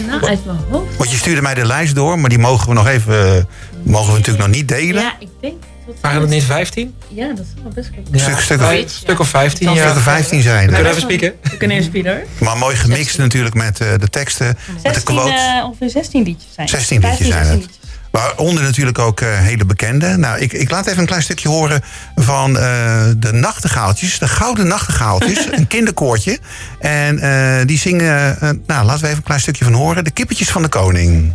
nou, 0.08 0.26
uit 0.26 0.46
mijn 0.46 0.58
hoofd. 0.70 0.98
Want 0.98 1.12
je 1.12 1.18
stuurde 1.18 1.42
mij 1.42 1.54
de 1.54 1.66
lijst 1.66 1.96
door, 1.96 2.20
maar 2.20 2.30
die 2.30 2.40
mogen 2.40 2.68
we 2.68 2.74
nog 2.74 2.88
even. 2.88 3.48
mogen 3.84 4.12
we 4.12 4.18
natuurlijk 4.18 4.46
nog 4.46 4.56
niet 4.56 4.68
delen. 4.68 5.02
Ja, 5.02 5.16
ik 5.20 5.30
denk... 5.42 5.64
dat- 5.86 5.96
Waren 6.02 6.22
het 6.22 6.30
niet 6.30 6.44
15? 6.44 6.96
Ja, 7.08 7.28
dat 7.28 7.40
is 7.40 7.62
wel 7.64 7.72
best 7.76 7.90
goed. 7.96 8.08
Een 8.14 8.20
stuk, 8.20 8.40
stuk, 8.40 8.62
of, 8.62 8.70
Een 8.72 8.84
stuk 8.90 9.20
of 9.20 9.28
15, 9.30 9.74
Ja. 9.74 9.86
stuk 9.86 9.96
of 9.96 10.02
15 10.04 10.42
zijn 10.42 10.56
We 10.56 10.62
er. 10.62 10.74
kunnen 10.74 10.90
even 10.92 11.02
spieken. 11.02 11.34
We 11.42 11.58
kunnen 11.58 11.78
even 11.78 11.90
spieden 11.90 12.14
hoor. 12.16 12.24
Maar 12.40 12.58
mooi 12.58 12.76
gemixt 12.76 13.18
natuurlijk 13.18 13.56
met 13.56 13.80
eh, 13.80 13.88
de 14.00 14.10
teksten, 14.10 14.46
met 14.48 14.56
de 14.76 14.82
16, 14.82 15.04
quotes. 15.16 15.42
eh, 15.42 15.64
ongeveer 15.66 15.90
16 15.90 16.24
liedjes 16.24 16.54
zijn. 16.56 16.68
16 16.68 17.00
liedjes 17.00 17.18
15, 17.18 17.34
zijn 17.34 17.46
16 17.46 17.62
het. 17.62 17.72
liedjes. 17.72 17.84
Waaronder 18.12 18.64
natuurlijk 18.64 19.00
ook 19.00 19.22
eh, 19.22 19.28
hele 19.40 19.66
bekende. 19.66 20.18
Nou, 20.18 20.40
ik, 20.40 20.54
ik 20.54 20.70
laat 20.72 20.86
even 20.88 21.00
een 21.00 21.06
klein 21.06 21.22
stukje 21.22 21.50
horen 21.50 21.82
van 22.16 22.58
eh, 22.58 23.04
de 23.18 23.32
nachtegaaltjes. 23.34 24.20
De 24.20 24.28
Gouden 24.28 24.68
Nachtegaaltjes. 24.68 25.48
een 25.52 25.68
kinderkoortje. 25.68 26.40
En 26.80 27.20
eh, 27.20 27.66
die 27.66 27.78
zingen... 27.78 28.40
eh, 28.42 28.50
nou, 28.68 28.86
laten 28.86 29.02
we 29.02 29.06
even 29.06 29.18
een 29.18 29.24
klein 29.24 29.40
stukje 29.42 29.64
van 29.64 29.74
horen. 29.74 30.04
De 30.04 30.12
kippetjes 30.12 30.50
van 30.50 30.62
de 30.62 30.68
koning. 30.70 31.34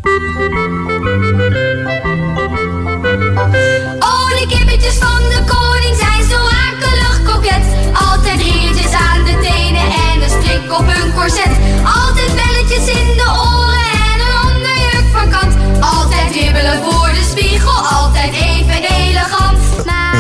Een 10.70 10.76
op 10.76 10.86
hun 10.92 11.12
korset. 11.14 11.48
Altijd 11.84 12.34
belletjes 12.34 12.86
in 12.88 13.06
de 13.16 13.30
oren 13.48 13.90
en 13.92 14.20
een 14.20 14.54
onderjurk 14.54 15.04
van 15.12 15.30
kant. 15.30 15.82
Altijd 15.84 16.32
wibbelen 16.32 16.82
voor 16.82 17.08
de 17.08 17.26
spiegel, 17.30 17.72
altijd 17.88 18.32
even 18.34 18.82
elegant. 18.82 19.58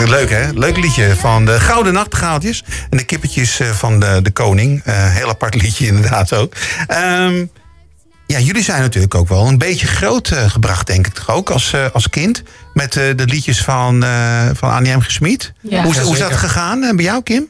Leuk 0.08 0.30
hè? 0.30 0.50
Leuk 0.52 0.76
liedje 0.76 1.16
van 1.16 1.44
de 1.44 1.60
Gouden 1.60 1.92
Nachtegaaltjes. 1.92 2.64
En 2.90 2.96
de 2.96 3.04
kippetjes 3.04 3.60
eh, 3.60 3.70
van 3.70 4.00
de, 4.00 4.20
de 4.22 4.30
koning. 4.30 4.82
Eh, 4.84 4.94
heel 5.14 5.28
apart 5.28 5.62
liedje 5.62 5.86
inderdaad 5.92 6.32
ook. 6.34 6.54
Ehm, 6.86 7.44
ja, 8.26 8.38
jullie 8.38 8.62
zijn 8.62 8.80
natuurlijk 8.80 9.14
ook 9.14 9.28
wel 9.28 9.46
een 9.48 9.58
beetje 9.58 9.86
groot 9.86 10.28
eh, 10.30 10.50
gebracht, 10.50 10.86
denk 10.86 11.06
ik 11.06 11.14
toch 11.14 11.30
ook, 11.30 11.50
als, 11.50 11.72
eh, 11.72 11.84
als 11.92 12.08
kind. 12.08 12.42
Met 12.74 12.96
eh, 12.96 13.04
de 13.16 13.24
liedjes 13.26 13.62
van, 13.62 14.04
eh 14.04 14.48
van 14.54 14.70
Annie 14.70 14.96
M. 14.96 15.00
Gesmied. 15.00 15.52
Ja. 15.60 15.82
hoe, 15.82 15.90
is- 15.90 15.96
Ja, 15.96 16.02
hoe 16.02 16.12
is 16.12 16.18
dat 16.18 16.36
gegaan 16.36 16.80
bij 16.96 17.04
jou, 17.04 17.22
Kim? 17.22 17.46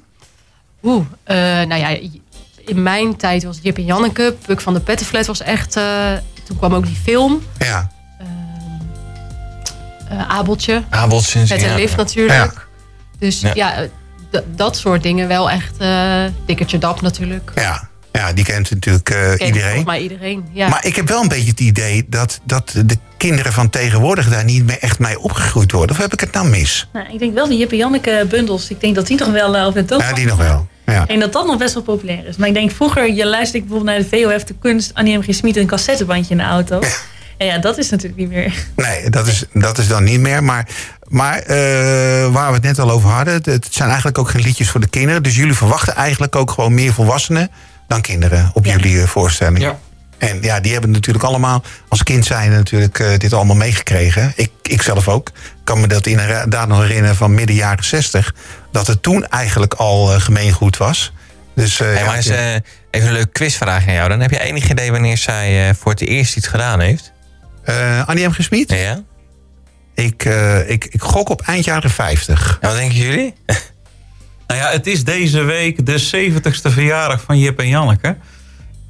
Oeh, 0.82 1.06
eh, 1.24 1.36
nou 1.66 1.74
ja, 1.74 1.98
in 2.70 2.82
mijn 2.82 3.16
tijd 3.16 3.44
was 3.44 3.58
Jip 3.62 3.76
en 3.76 3.84
Janneke. 3.84 4.34
Puk 4.46 4.60
van 4.60 4.74
de 4.74 4.80
Pettenflat 4.80 5.26
was 5.26 5.40
echt... 5.42 5.76
eh, 5.76 6.12
toen 6.44 6.56
kwam 6.58 6.74
ook 6.74 6.86
die 6.86 6.96
film. 7.02 7.42
Ja. 7.58 7.90
eh, 10.08 10.28
Abeltje. 10.28 10.82
Abel 10.90 11.20
sinds 11.20 11.50
Met 11.50 11.62
een 11.62 11.68
ja. 11.68 11.74
lift 11.74 11.96
natuurlijk. 11.96 12.66
Dus 13.18 13.40
Ja. 13.54 13.86
dat 14.56 14.76
soort 14.76 15.02
dingen 15.02 15.28
wel 15.28 15.50
echt. 15.50 15.76
eh 15.78 16.24
dikkertje 16.46 16.78
dap 16.78 17.00
natuurlijk. 17.00 17.52
Ja. 17.54 17.88
ja, 18.12 18.32
die 18.32 18.44
kent 18.44 18.70
natuurlijk 18.70 19.10
eh, 19.10 19.20
Kent 19.28 19.40
iedereen. 19.40 19.84
mij 19.84 20.00
iedereen. 20.00 20.44
Ja. 20.52 20.68
Maar 20.68 20.84
ik 20.86 20.96
heb 20.96 21.08
wel 21.08 21.22
een 21.22 21.28
beetje 21.28 21.50
het 21.50 21.60
idee 21.60 22.06
dat, 22.08 22.40
dat 22.44 22.70
de 22.86 22.96
kinderen 23.16 23.52
van 23.52 23.70
tegenwoordig 23.70 24.28
daar 24.28 24.44
niet 24.44 24.64
meer 24.66 24.78
echt 24.80 24.98
mee 24.98 25.18
opgegroeid 25.20 25.72
worden. 25.72 25.96
Of 25.96 26.02
heb 26.02 26.12
ik 26.12 26.20
het 26.20 26.32
nou 26.32 26.48
mis? 26.48 26.88
Nou, 26.92 27.06
ik 27.12 27.18
denk 27.18 27.34
wel 27.34 27.48
die 27.48 27.58
Jip 27.58 27.70
en 27.70 27.76
Janneke 27.76 28.26
bundels. 28.28 28.70
Ik 28.70 28.80
denk 28.80 28.94
dat 28.94 29.06
die 29.06 29.16
toch 29.16 29.30
wel 29.30 29.56
over 29.56 29.80
de 29.80 29.86
toon 29.86 29.98
Ja, 29.98 30.12
die 30.12 30.26
nog 30.26 30.38
wel. 30.38 30.68
Ja. 30.90 31.02
Ik 31.02 31.08
denk 31.08 31.20
dat 31.20 31.32
dat 31.32 31.46
nog 31.46 31.58
best 31.58 31.74
wel 31.74 31.82
populair 31.82 32.26
is. 32.26 32.36
Maar 32.36 32.48
ik 32.48 32.54
denk 32.54 32.70
vroeger, 32.70 33.12
je 33.12 33.26
luisterde 33.26 33.66
bijvoorbeeld 33.66 33.96
naar 33.96 34.10
de 34.10 34.28
VOF 34.28 34.44
de 34.44 34.54
kunst, 34.60 34.90
Annie 34.94 35.18
M. 35.18 35.22
G. 35.22 35.34
Smit 35.34 35.56
een 35.56 35.66
cassettebandje 35.66 36.30
in 36.30 36.36
de 36.36 36.42
auto. 36.44 36.80
En 37.36 37.46
ja, 37.46 37.58
dat 37.58 37.78
is 37.78 37.90
natuurlijk 37.90 38.20
niet 38.20 38.28
meer. 38.30 38.54
Nee, 38.76 39.10
dat 39.10 39.26
is, 39.26 39.44
dat 39.52 39.78
is 39.78 39.88
dan 39.88 40.04
niet 40.04 40.20
meer. 40.20 40.44
Maar, 40.44 40.66
maar 41.08 41.38
eh, 41.38 42.32
waar 42.32 42.48
we 42.48 42.54
het 42.54 42.62
net 42.62 42.78
al 42.78 42.90
over 42.90 43.10
hadden, 43.10 43.34
het, 43.34 43.66
zijn 43.70 43.88
eigenlijk 43.88 44.18
ook 44.18 44.28
geen 44.30 44.42
liedjes 44.42 44.70
voor 44.70 44.80
de 44.80 44.88
kinderen. 44.88 45.22
Dus 45.22 45.36
jullie 45.36 45.54
verwachten 45.54 45.94
eigenlijk 45.94 46.36
ook 46.36 46.50
gewoon 46.50 46.74
meer 46.74 46.92
volwassenen 46.92 47.50
dan 47.86 48.00
kinderen 48.00 48.50
op 48.54 48.64
Ja. 48.64 48.72
jullie 48.72 49.00
eh, 49.00 49.06
voorstelling. 49.06 49.58
Ja. 49.60 49.78
En 50.20 50.42
ja, 50.42 50.60
die 50.60 50.72
hebben 50.72 50.90
natuurlijk 50.90 51.24
allemaal 51.24 51.62
als 51.88 52.02
kind 52.02 52.26
zijn 52.26 52.50
natuurlijk 52.50 52.98
eh, 52.98 53.18
dit 53.18 53.32
allemaal 53.32 53.56
meegekregen. 53.56 54.32
Ik, 54.36 54.50
ik 54.62 54.82
zelf 54.82 55.08
ook. 55.08 55.28
Ik 55.28 55.64
kan 55.64 55.80
me 55.80 55.86
dat 55.86 56.06
inderdaad 56.06 56.68
nog 56.68 56.80
herinneren 56.80 57.16
van 57.16 57.34
midden 57.34 57.56
jaren 57.56 57.84
zestig. 57.84 58.34
Dat 58.72 58.86
het 58.86 59.02
toen 59.02 59.26
eigenlijk 59.26 59.74
al 59.74 60.14
eh, 60.14 60.20
gemeengoed 60.20 60.76
was. 60.76 61.12
Dus, 61.54 61.80
eh, 61.80 61.86
Hey, 61.86 61.98
ja, 61.98 62.04
maar 62.04 62.16
eens, 62.16 62.26
eh, 62.26 62.54
even 62.90 63.08
een 63.08 63.12
leuke 63.12 63.32
quizvraag 63.32 63.86
aan 63.86 63.94
jou. 63.94 64.08
Dan 64.08 64.20
heb 64.20 64.30
je 64.30 64.40
enig 64.40 64.70
idee 64.70 64.90
wanneer 64.90 65.18
zij 65.18 65.68
eh, 65.68 65.74
voor 65.74 65.92
het 65.92 66.00
eerst 66.00 66.36
iets 66.36 66.46
gedaan 66.46 66.80
heeft? 66.80 67.12
Eh, 67.64 68.08
Annie 68.08 68.28
M. 68.28 68.32
Gesmied? 68.32 68.70
Ja? 68.72 69.02
Ik, 69.94 70.24
eh, 70.24 70.70
ik, 70.70 70.84
ik 70.84 71.02
gok 71.02 71.28
op 71.28 71.42
eind 71.42 71.64
jaren 71.64 71.90
50. 71.90 72.58
En 72.60 72.68
wat 72.68 72.78
denken 72.78 72.98
jullie? 72.98 73.34
Nou 74.46 74.62
ja, 74.62 74.70
het 74.70 74.86
is 74.86 75.04
deze 75.04 75.42
week 75.42 75.86
de 75.86 75.98
70ste 76.32 76.72
verjaardag 76.72 77.20
van 77.20 77.38
Jip 77.38 77.58
en 77.58 77.68
Janneke. 77.68 78.16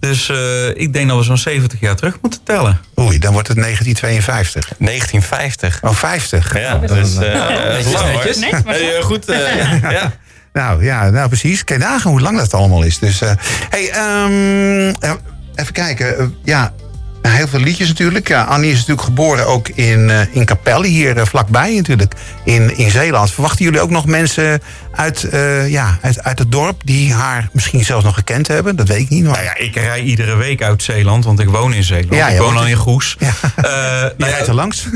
Dus 0.01 0.29
eh, 0.29 0.69
ik 0.69 0.93
denk 0.93 1.09
dat 1.09 1.19
we 1.19 1.25
zo'n 1.25 1.39
70 1.39 1.81
jaar 1.81 1.97
terug 1.97 2.19
moeten 2.23 2.41
tellen. 2.43 2.81
Oei, 2.99 3.19
dan 3.19 3.33
wordt 3.33 3.49
het 3.49 3.57
1952. 3.57 4.73
1950. 4.79 5.79
Oh, 5.83 5.95
50. 5.95 6.59
Ja, 6.59 6.79
dus 6.79 7.15
uh, 7.15 7.21
netjes, 7.21 7.93
lang 7.93 8.05
hoor. 8.05 8.13
netjes. 8.15 8.37
Nee, 8.39 8.51
maar 8.51 8.63
Hey, 8.75 8.97
eh, 8.97 9.03
goed, 9.05 9.29
eh, 9.29 9.81
ja. 9.99 10.13
Nou 10.53 10.85
ja, 10.85 11.11
nou 11.11 11.29
precies. 11.29 11.65
Kijk 11.65 11.81
nagaan 11.81 12.13
hoe 12.13 12.21
lang 12.21 12.37
dat 12.39 12.55
allemaal 12.55 12.83
is. 12.83 12.99
Dus, 12.99 13.21
eh, 13.21 13.33
hey, 13.71 13.91
ehm, 13.91 14.95
eh, 15.01 15.13
even 15.55 15.73
kijken. 15.73 16.19
Eh, 16.19 16.27
ja, 16.45 16.73
heel 17.29 17.49
veel 17.49 17.61
liedjes 17.61 17.89
natuurlijk. 17.89 18.29
Ja, 18.29 18.43
Annie 18.45 18.71
is 18.71 18.79
natuurlijk 18.79 19.03
geboren 19.07 19.47
ook 19.47 19.69
in, 19.69 20.11
eh, 20.11 20.21
in 20.35 20.45
Capelle, 20.45 20.87
hier 20.87 21.17
eh, 21.17 21.27
vlakbij 21.27 21.75
natuurlijk, 21.75 22.15
in, 22.45 22.77
in 22.77 22.91
Zeeland. 22.91 23.31
Verwachten 23.33 23.65
jullie 23.65 23.81
ook 23.81 23.91
nog 23.91 24.07
mensen 24.07 24.63
uit, 24.95 25.25
eh, 25.25 25.71
ja, 25.71 25.99
uit, 26.03 26.23
uit 26.23 26.39
het 26.39 26.53
dorp 26.53 26.81
die 26.85 27.13
haar 27.13 27.49
misschien 27.53 27.85
zelfs 27.85 28.05
nog 28.05 28.15
gekend 28.15 28.49
hebben? 28.49 28.77
Dat 28.77 28.89
weet 28.89 29.01
ik 29.01 29.09
niet. 29.09 29.25
Maar... 29.25 29.33
Nou 29.33 29.45
ja, 29.45 29.57
ik 29.57 29.75
rij 29.75 30.01
iedere 30.01 30.37
week 30.37 30.63
uit 30.63 30.83
Zeeland, 30.83 31.25
want 31.25 31.41
ik 31.41 31.49
woon 31.49 31.75
in 31.75 31.85
Zeeland. 31.85 32.15
Ja, 32.15 32.29
ik 32.29 32.39
woon 32.39 32.57
al 32.57 32.67
in 32.67 32.77
Goes. 32.77 33.17
Ja. 33.19 33.33
Nou 34.01 34.13
Je 34.17 34.25
ja, 34.25 34.27
rijdt 34.27 34.49
er 34.49 34.55
langs. 34.55 34.87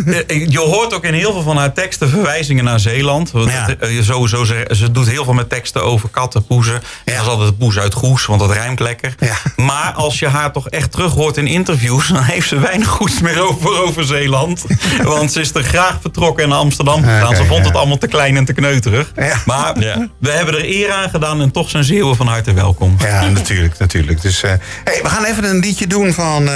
Je 0.48 0.58
hoort 0.58 0.94
ook 0.94 1.04
in 1.04 1.14
heel 1.14 1.32
veel 1.32 1.42
van 1.42 1.56
haar 1.56 1.72
teksten 1.72 2.08
verwijzingen 2.08 2.64
naar 2.64 2.80
Zeeland. 2.80 3.30
Want 3.30 3.50
Ja. 3.50 3.66
het, 3.78 4.04
sowieso, 4.04 4.44
ze, 4.44 4.70
ze 4.70 4.90
doet 4.90 5.08
heel 5.08 5.24
veel 5.24 5.32
met 5.32 5.48
teksten 5.48 5.84
over 5.84 6.08
katten, 6.08 6.46
poezen. 6.46 6.74
En 6.74 7.14
dat 7.14 7.22
is 7.22 7.28
altijd 7.28 7.58
poes 7.58 7.78
uit 7.78 7.94
Goes, 7.94 8.26
want 8.26 8.40
dat 8.40 8.50
rijmt 8.52 8.80
lekker. 8.80 9.14
Maar 9.56 9.92
als 9.92 10.18
je 10.18 10.28
haar 10.28 10.52
toch 10.52 10.68
echt 10.68 10.92
terug 10.92 11.12
hoort 11.12 11.36
in 11.36 11.46
interviews... 11.46 12.12
dan 12.14 12.22
heeft 12.22 12.48
ze 12.48 12.58
weinig 12.58 12.88
goeds 12.88 13.20
meer 13.20 13.42
over, 13.42 13.82
over 13.82 14.04
Zeeland. 14.04 14.64
Want 15.02 15.32
ze 15.32 15.40
is 15.40 15.54
er 15.54 15.62
graag 15.62 15.98
vertrokken 16.00 16.42
en 16.42 16.48
naar 16.48 16.58
Amsterdam 16.58 17.02
gegaan. 17.02 17.26
Oké, 17.26 17.36
ze 17.36 17.44
vond 17.44 17.60
ja. 17.60 17.66
het 17.66 17.76
allemaal 17.76 17.98
te 17.98 18.06
klein 18.06 18.36
en 18.36 18.44
te 18.44 18.52
kneuterig. 18.52 19.12
Ja. 19.16 19.36
Maar 19.44 19.80
Ja. 19.80 20.08
we 20.18 20.30
hebben 20.30 20.54
er 20.54 20.64
eer 20.64 20.92
aan 20.92 21.10
gedaan 21.10 21.40
en 21.40 21.50
toch 21.50 21.70
zijn 21.70 21.84
Zeeuwen 21.84 22.16
van 22.16 22.26
harte 22.26 22.52
welkom. 22.52 22.96
Ja, 22.98 23.28
natuurlijk, 23.40 23.78
natuurlijk. 23.78 24.22
Dus 24.22 24.42
eh, 24.42 24.50
hey, 24.84 25.00
we 25.02 25.08
gaan 25.08 25.24
even 25.24 25.44
een 25.44 25.58
liedje 25.58 25.86
doen 25.86 26.12
van 26.12 26.48
eh 26.48 26.54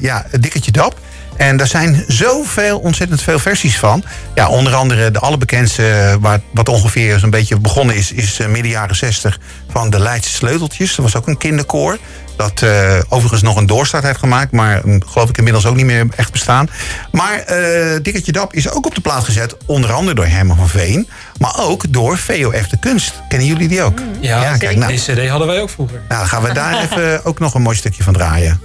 ja, 0.00 0.26
Dikketje 0.40 0.70
Dap. 0.72 0.98
En 1.36 1.56
daar 1.56 1.66
zijn 1.66 2.04
zoveel, 2.08 2.78
ontzettend 2.78 3.22
veel 3.22 3.38
versies 3.38 3.78
van. 3.78 4.04
Ja, 4.34 4.48
onder 4.48 4.74
andere 4.74 5.10
de 5.10 5.18
allerbekendste, 5.18 5.88
eh, 5.88 6.14
waar, 6.20 6.40
wat 6.52 6.68
ongeveer 6.68 7.18
zo'n 7.18 7.30
beetje 7.30 7.58
begonnen 7.58 7.96
is... 7.96 8.12
is 8.12 8.38
eh, 8.38 8.46
midden 8.46 8.70
jaren 8.70 8.96
60 8.96 9.40
van 9.70 9.90
de 9.90 9.98
Leidse 9.98 10.30
Sleuteltjes. 10.30 10.94
Dat 10.94 11.04
was 11.04 11.16
ook 11.16 11.26
een 11.26 11.38
kinderkoor. 11.38 11.98
Dat 12.36 12.62
eh, 12.62 12.98
overigens 13.08 13.42
nog 13.42 13.56
een 13.56 13.66
doorstart 13.66 14.04
heeft 14.04 14.18
gemaakt... 14.18 14.52
maar 14.52 14.80
mm, 14.84 15.02
geloof 15.06 15.28
ik 15.28 15.36
inmiddels 15.38 15.66
ook 15.66 15.76
niet 15.76 15.84
meer 15.86 16.06
echt 16.16 16.32
bestaan. 16.32 16.68
Maar 17.12 17.38
eh 17.38 18.02
Dikketje 18.02 18.32
Dap 18.32 18.54
is 18.54 18.70
ook 18.70 18.86
op 18.86 18.94
de 18.94 19.00
plaat 19.00 19.24
gezet... 19.24 19.56
onder 19.66 19.92
andere 19.92 20.14
door 20.14 20.26
Herman 20.26 20.56
van 20.56 20.68
Veen... 20.68 21.08
maar 21.38 21.54
ook 21.58 21.84
door 21.88 22.18
VOF 22.18 22.68
de 22.68 22.78
Kunst. 22.78 23.14
Kennen 23.28 23.48
jullie 23.48 23.68
die 23.68 23.82
ook? 23.82 23.98
Ja, 24.20 24.56
kijk, 24.56 24.76
nou, 24.76 24.92
die 24.92 25.00
cd 25.00 25.28
hadden 25.28 25.48
wij 25.48 25.60
ook 25.60 25.70
vroeger. 25.70 26.02
nou, 26.08 26.20
dan 26.20 26.28
gaan 26.28 26.42
we 26.42 26.52
daar 26.52 26.80
even 26.90 27.24
ook 27.24 27.38
nog 27.38 27.54
een 27.54 27.62
mooi 27.62 27.76
stukje 27.76 28.02
van 28.02 28.12
draaien. 28.12 28.60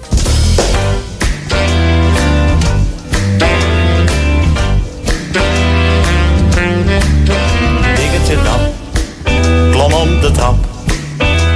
Trap. 10.37 10.55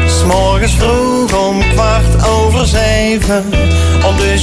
S'morgens 0.08 0.74
vroeg 0.74 1.48
om 1.48 1.60
kwart 1.74 2.28
over 2.28 2.66
zeven, 2.68 3.44
om 4.06 4.16
de 4.18 4.38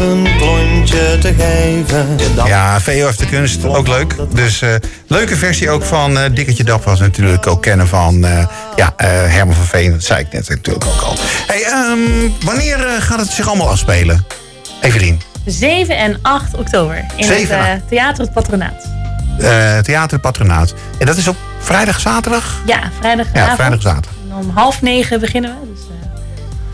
een 0.00 0.28
klontje 0.38 1.18
te 1.20 1.34
geven. 1.38 2.06
Ja, 2.46 2.80
VOF 2.80 3.16
de 3.16 3.26
Kunst, 3.26 3.64
ook 3.64 3.88
leuk. 3.88 4.14
Dus 4.34 4.62
eh, 4.62 4.74
leuke 5.06 5.36
versie 5.36 5.70
ook 5.70 5.84
van 5.84 6.18
eh 6.18 6.30
Dikketje 6.34 6.64
Dap 6.64 6.84
was 6.84 7.00
natuurlijk 7.00 7.46
ook 7.46 7.62
kennen 7.62 7.88
van 7.88 8.24
eh, 8.24 8.46
ja, 8.76 8.92
eh, 8.96 9.06
Herman 9.08 9.54
van 9.54 9.64
Veen. 9.64 9.90
Dat 9.90 10.02
zei 10.02 10.20
ik 10.20 10.32
net 10.32 10.48
natuurlijk 10.48 10.84
ook 10.86 11.00
al. 11.00 11.14
Hey, 11.46 11.62
ehm, 11.62 12.44
wanneer 12.44 12.86
eh, 12.86 13.02
gaat 13.02 13.18
het 13.18 13.28
zich 13.30 13.48
allemaal 13.48 13.68
afspelen? 13.68 14.24
Evelien, 14.82 15.20
7 15.44 15.96
en 15.96 16.18
8 16.22 16.54
oktober 16.56 17.04
in 17.16 17.24
7 17.24 17.58
en 17.58 17.64
het 17.72 17.88
Theater 17.88 18.24
Het 18.24 18.32
Patronaat. 18.32 18.86
eh 19.38 19.78
Theater 19.78 20.18
Patronaat. 20.18 20.74
En 20.98 21.06
dat 21.06 21.16
is 21.16 21.28
op 21.28 21.36
vrijdag, 21.58 22.00
zaterdag? 22.00 22.62
Ja, 22.66 22.90
vrijdagavond. 22.98 23.48
Ja, 23.48 23.54
vrijdag, 23.54 23.82
zaterdag. 23.82 24.12
En 24.30 24.36
om 24.36 24.50
half 24.50 24.82
negen 24.82 25.20
beginnen 25.20 25.56
we. 25.60 25.66
Dus, 25.74 25.80
eh, 25.80 25.86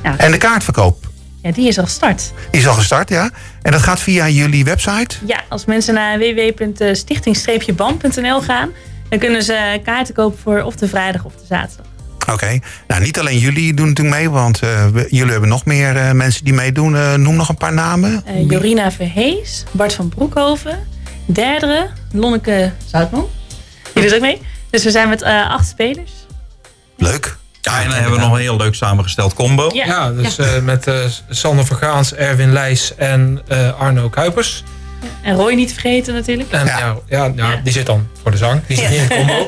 ja, 0.02 0.18
En 0.18 0.30
de 0.30 0.36
kaartverkoop 0.38 1.06
ja, 1.42 1.52
die 1.52 1.68
is 1.68 1.78
al 1.78 1.84
gestart. 1.84 2.32
die 2.50 2.60
is 2.60 2.66
al 2.66 2.74
gestart, 2.74 3.08
ja? 3.08 3.30
En 3.62 3.72
dat 3.72 3.82
gaat 3.82 4.00
via 4.00 4.28
jullie 4.28 4.64
website? 4.64 5.16
Ja, 5.26 5.40
als 5.48 5.64
mensen 5.64 5.94
naar 5.94 6.18
www.stichting-bam.nl 6.18 8.40
gaan, 8.40 8.70
dan 9.08 9.18
kunnen 9.18 9.42
ze 9.42 9.80
kaarten 9.84 10.14
kopen 10.14 10.38
voor 10.42 10.62
of 10.62 10.74
de 10.76 10.88
vrijdag 10.88 11.24
of 11.24 11.32
de 11.34 11.44
zaterdag. 11.48 11.86
Oké. 12.32 12.58
Nou, 12.86 13.02
niet 13.02 13.18
alleen 13.18 13.38
jullie 13.38 13.74
doen 13.74 13.88
natuurlijk 13.88 14.16
mee, 14.16 14.30
want 14.30 14.60
eh, 14.60 14.86
we- 14.86 15.06
jullie 15.10 15.30
hebben 15.32 15.48
nog 15.48 15.64
meer 15.64 15.96
eh, 15.96 16.10
mensen 16.12 16.44
die 16.44 16.54
meedoen. 16.54 17.20
Noem 17.22 17.36
nog 17.36 17.48
een 17.48 17.56
paar 17.56 17.72
namen. 17.72 18.24
Jorina 18.48 18.90
Verhees, 18.92 19.64
Bart 19.70 19.94
van 19.94 20.08
Broekhoven, 20.08 20.78
Derdere, 21.26 21.90
Lonneke 22.12 22.72
Zoutman. 22.86 23.28
Die 23.94 24.02
doet 24.02 24.14
ook 24.14 24.20
mee. 24.20 24.40
Dus 24.74 24.84
we 24.84 24.90
zijn 24.90 25.08
met 25.08 25.22
eh, 25.22 25.50
acht 25.50 25.68
spelers. 25.68 26.10
Leuk. 26.96 27.36
Ja, 27.60 27.82
en 27.82 27.88
dan 27.88 27.94
hebben 27.98 28.12
we 28.12 28.18
nog 28.18 28.32
een 28.32 28.40
heel 28.40 28.56
leuk 28.56 28.74
samengesteld 28.74 29.34
combo. 29.34 29.70
Ja. 29.72 29.84
Ja, 29.86 30.10
dus 30.10 30.38
eh, 30.38 30.60
met 30.60 30.86
eh, 30.86 30.94
Sander 31.28 31.66
Vergaans, 31.66 32.14
Erwin 32.14 32.52
Leijs 32.52 32.94
en 32.96 33.40
eh, 33.48 33.80
Arno 33.80 34.08
Kuipers. 34.08 34.64
En 35.22 35.36
Roy 35.36 35.54
niet 35.54 35.72
vergeten 35.72 36.14
natuurlijk. 36.14 36.50
En 36.50 36.66
Ja. 36.66 36.78
ja. 36.78 36.96
Ja, 37.08 37.32
ja, 37.36 37.60
die 37.64 37.72
zit 37.72 37.86
dan 37.86 38.08
voor 38.22 38.30
de 38.30 38.36
zang. 38.36 38.66
Die 38.66 38.76
zit 38.76 38.90
niet 38.90 39.00
in 39.00 39.08
de 39.08 39.14
combo. 39.14 39.46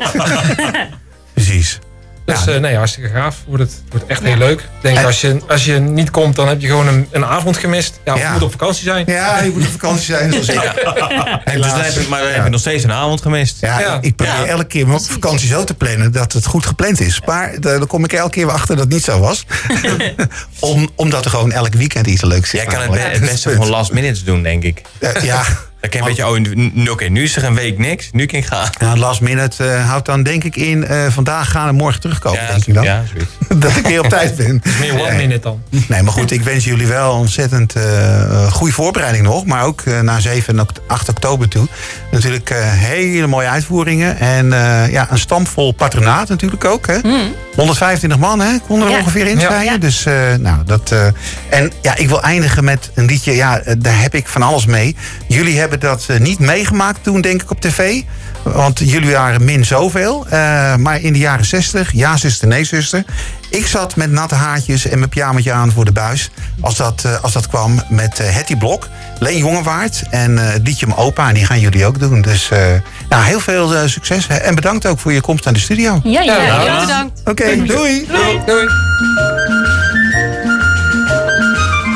Precies. 1.35 1.79
Dus 2.27 2.45
Ja. 2.45 2.53
eh, 2.53 2.61
nee, 2.61 2.77
hartstikke 2.77 3.09
gaaf. 3.09 3.37
Wordt 3.47 3.63
het 3.63 3.83
wordt 3.91 4.07
echt 4.07 4.23
heel 4.23 4.37
leuk. 4.37 4.61
Ik 4.61 4.67
denk 4.81 4.97
En- 4.99 5.05
als 5.05 5.21
je, 5.21 5.41
als 5.49 5.65
je 5.65 5.79
niet 5.79 6.11
komt, 6.11 6.37
dan 6.37 6.49
heb 6.49 6.61
je 6.61 6.67
gewoon 6.67 6.87
een, 6.89 7.07
een 7.11 7.25
avond 7.25 7.57
gemist. 7.57 8.01
Ja, 8.05 8.15
je 8.17 8.29
moet 8.33 8.43
op 8.43 8.51
vakantie 8.51 8.83
zijn. 8.85 9.05
Ja, 9.07 9.41
je 9.43 9.51
moet 9.51 9.63
op 9.63 9.71
vakantie 9.71 10.05
zijn. 10.05 10.33
Zoals 10.33 10.49
ik. 10.49 10.55
Dus 10.77 11.53
Helaas. 11.53 11.71
dan 11.73 11.81
heb 11.81 11.93
je, 11.93 12.07
maar 12.09 12.21
dan 12.23 12.31
heb 12.33 12.45
je 12.45 12.51
nog 12.51 12.61
steeds 12.61 12.85
een 12.85 12.93
avond 12.93 13.23
gemist. 13.23 13.57
Ja, 13.61 13.81
Ja. 13.81 13.99
ik 14.01 14.17
probeer 14.17 14.35
Ja. 14.35 14.45
elke 14.45 14.65
keer 14.65 14.87
mijn 14.87 15.01
vakantie 15.01 15.49
zo 15.49 15.65
te 15.65 15.75
plannen 15.75 16.13
dat 16.13 16.33
het 16.33 16.47
goed 16.47 16.67
gepland 16.67 17.01
is. 17.01 17.21
Maar 17.27 17.51
eh, 17.53 17.61
dan 17.61 17.87
kom 17.87 18.05
ik 18.05 18.13
elke 18.13 18.31
keer 18.31 18.47
weer 18.47 18.55
achter 18.55 18.77
dat 18.77 18.85
het 18.85 18.93
niet 18.93 19.05
zo 19.05 19.19
was. 19.21 19.45
Om, 20.59 20.89
omdat 20.95 21.25
er 21.25 21.31
gewoon 21.31 21.53
elk 21.53 21.75
weekend 21.75 22.07
iets 22.07 22.23
leuks 22.23 22.53
is. 22.55 22.61
Jij 22.61 22.65
kan 22.65 22.81
het, 22.93 23.03
het 23.13 23.21
beste 23.21 23.51
van 23.57 23.69
last 23.69 23.93
minutes 23.93 24.25
doen, 24.25 24.43
denk 24.43 24.63
ik. 24.63 24.83
Eh, 24.99 25.23
ja, 25.23 25.45
Dan 25.81 25.91
kan 25.91 26.01
je 26.01 26.07
een 26.07 26.15
beetje, 26.41 26.55
oh, 26.55 26.73
nu- 26.75 26.89
oké, 26.89 27.05
nu 27.05 27.23
is 27.23 27.37
er 27.37 27.45
een 27.45 27.55
week 27.55 27.79
niks. 27.79 28.09
Nu 28.13 28.27
kan 28.27 28.39
ik 28.39 28.47
gaan. 28.47 28.69
Ja, 28.81 28.97
last 28.97 29.21
minute 29.21 29.65
eh, 29.69 29.89
houdt 29.89 30.07
dan 30.07 30.23
denk 30.23 30.45
ik 30.45 30.57
in 30.57 30.85
eh, 30.87 31.07
vandaag 31.09 31.51
gaan 31.51 31.69
en 31.69 31.75
morgen 31.75 32.01
terugkomen, 32.01 32.41
Ja, 32.41 32.47
denk 32.47 32.67
ik 32.67 32.75
dan. 32.75 32.85
ja, 32.85 33.05
zoiets. 33.13 33.31
dat 33.65 33.77
ik 33.77 33.87
weer 33.87 34.01
op 34.01 34.09
tijd 34.09 34.37
ben. 34.37 34.63
Meer 34.81 35.01
one 35.01 35.15
minute 35.17 35.41
dan. 35.41 35.63
Nee, 35.89 36.03
maar 36.03 36.13
goed, 36.13 36.31
ik 36.31 36.43
wens 36.43 36.65
jullie 36.65 36.87
wel 36.87 37.13
ontzettend 37.13 37.75
eh 37.75 38.53
goede 38.53 38.73
voorbereiding 38.73 39.25
nog. 39.25 39.45
Maar 39.47 39.65
ook 39.65 39.85
naar 40.03 40.21
7 40.21 40.55
en 40.55 40.61
ok- 40.61 40.71
8 40.87 41.09
oktober 41.09 41.49
toe. 41.49 41.67
Natuurlijk 42.17 42.51
eh, 42.51 42.59
hele 42.73 43.27
mooie 43.27 43.49
uitvoeringen. 43.49 44.19
En 44.19 44.53
eh, 44.53 44.91
ja, 44.93 45.07
een 45.11 45.19
stampvol 45.19 45.73
patronaat 45.73 46.29
natuurlijk 46.29 46.65
ook. 46.65 46.87
Hè? 46.87 46.99
125 47.55 48.19
man 48.19 48.41
hè, 48.41 48.59
konden 48.67 48.89
er 48.89 48.95
Ja. 48.95 49.01
ongeveer 49.01 49.27
in. 49.27 49.39
Ja. 49.39 49.79
Dus 49.79 50.07
eh, 50.07 50.15
nou, 50.39 50.65
dat... 50.65 50.95
en 51.51 51.73
ja, 51.83 51.97
ik 51.97 52.09
wil 52.09 52.23
eindigen 52.23 52.65
met 52.65 52.91
een 52.95 53.05
liedje. 53.05 53.35
Ja, 53.35 53.63
daar 53.79 54.01
heb 54.01 54.15
ik 54.15 54.29
van 54.29 54.43
alles 54.43 54.67
mee. 54.67 54.97
Jullie 55.29 55.59
hebben 55.59 55.81
dat 55.81 56.09
niet 56.19 56.39
meegemaakt 56.39 57.03
toen, 57.03 57.21
denk 57.21 57.43
ik, 57.43 57.51
op 57.51 57.61
tv. 57.61 58.03
Want 58.43 58.79
jullie 58.79 59.13
waren 59.13 59.45
min 59.45 59.65
zoveel. 59.65 60.27
Maar 60.77 61.01
in 61.01 61.13
de 61.13 61.19
jaren 61.19 61.45
60, 61.45 61.93
ja 61.93 62.17
zuster, 62.17 62.49
nee 62.49 62.65
zuster. 62.65 63.05
Ik 63.51 63.67
zat 63.67 63.97
met 63.97 64.11
natte 64.11 64.35
haartjes 64.35 64.87
en 64.87 64.99
mijn 64.99 65.11
pyjamaatje 65.11 65.53
aan 65.53 65.73
voor 65.73 65.85
de 65.85 65.93
buis. 65.93 66.31
Als 66.61 66.77
dat, 66.77 67.03
eh, 67.07 67.23
als 67.23 67.33
dat 67.33 67.49
kwam 67.49 67.83
met 67.89 68.21
eh 68.21 68.35
Hetty 68.35 68.57
Blok, 68.57 68.89
Leen 69.19 69.39
Jongewaard 69.39 70.03
en 70.11 70.39
eh, 70.39 70.53
het 70.53 70.67
liedje 70.67 70.87
Mijn 70.87 70.99
Opa. 70.99 71.29
En 71.29 71.35
die 71.35 71.47
gaan 71.47 71.61
jullie 71.61 71.87
ook 71.87 71.99
doen. 72.01 72.21
Dus 72.23 72.51
eh, 72.51 72.59
nou, 73.09 73.25
heel 73.25 73.41
veel 73.41 73.75
eh, 73.75 73.87
succes. 73.87 74.27
hè. 74.27 74.35
En 74.37 74.55
bedankt 74.55 74.87
ook 74.87 74.99
voor 74.99 75.13
je 75.13 75.21
komst 75.21 75.45
naar 75.45 75.55
de 75.55 75.61
studio. 75.61 76.01
Ja, 76.05 76.21
ja. 76.23 76.43
Ja, 76.43 76.59
Heel 76.59 76.81
bedankt. 76.81 77.21
Oké, 77.25 77.45
doei. 77.65 78.07
Doei. 78.47 78.69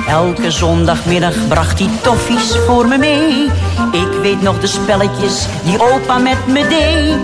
Elke 0.09 0.51
zondagmiddag 0.51 1.35
bracht 1.49 1.79
hij 1.79 1.89
toffies 2.03 2.53
voor 2.67 2.87
me 2.89 2.99
mee. 2.99 3.45
Ik 3.93 4.21
weet 4.23 4.43
nog 4.43 4.61
de 4.61 4.67
spelletjes 4.67 5.47
die 5.65 5.81
opa 5.93 6.19
met 6.19 6.47
me 6.47 6.67
deed. 6.69 7.17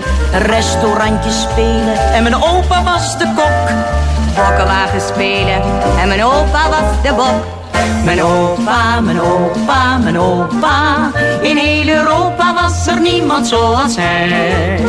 Restaurantjes 0.43 1.41
spelen 1.41 2.13
en 2.13 2.23
mijn 2.23 2.35
opa 2.35 2.83
was 2.83 3.17
de 3.17 3.33
kok. 3.35 3.69
Bokkenwagen 4.37 5.01
spelen 5.01 5.61
en 5.99 6.07
mijn 6.07 6.23
opa 6.23 6.69
was 6.69 7.01
de 7.03 7.13
bok. 7.13 7.55
Mijn 8.03 8.23
opa, 8.23 8.99
mijn 8.99 9.21
opa, 9.21 9.97
mijn 9.97 10.19
opa. 10.19 11.11
In 11.41 11.57
heel 11.57 11.87
Europa 11.87 12.53
was 12.53 12.87
er 12.87 13.01
niemand 13.01 13.47
zoals 13.47 13.95
hij. 13.95 14.79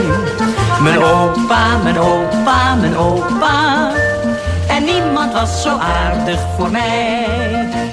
Mijn 0.80 0.98
opa, 0.98 1.76
mijn 1.82 1.98
opa, 1.98 2.74
mijn 2.74 2.96
opa. 2.96 3.90
En 4.68 4.84
niemand 4.84 5.32
was 5.32 5.62
zo 5.62 5.78
aardig 5.78 6.40
voor 6.56 6.70
mij. 6.70 7.87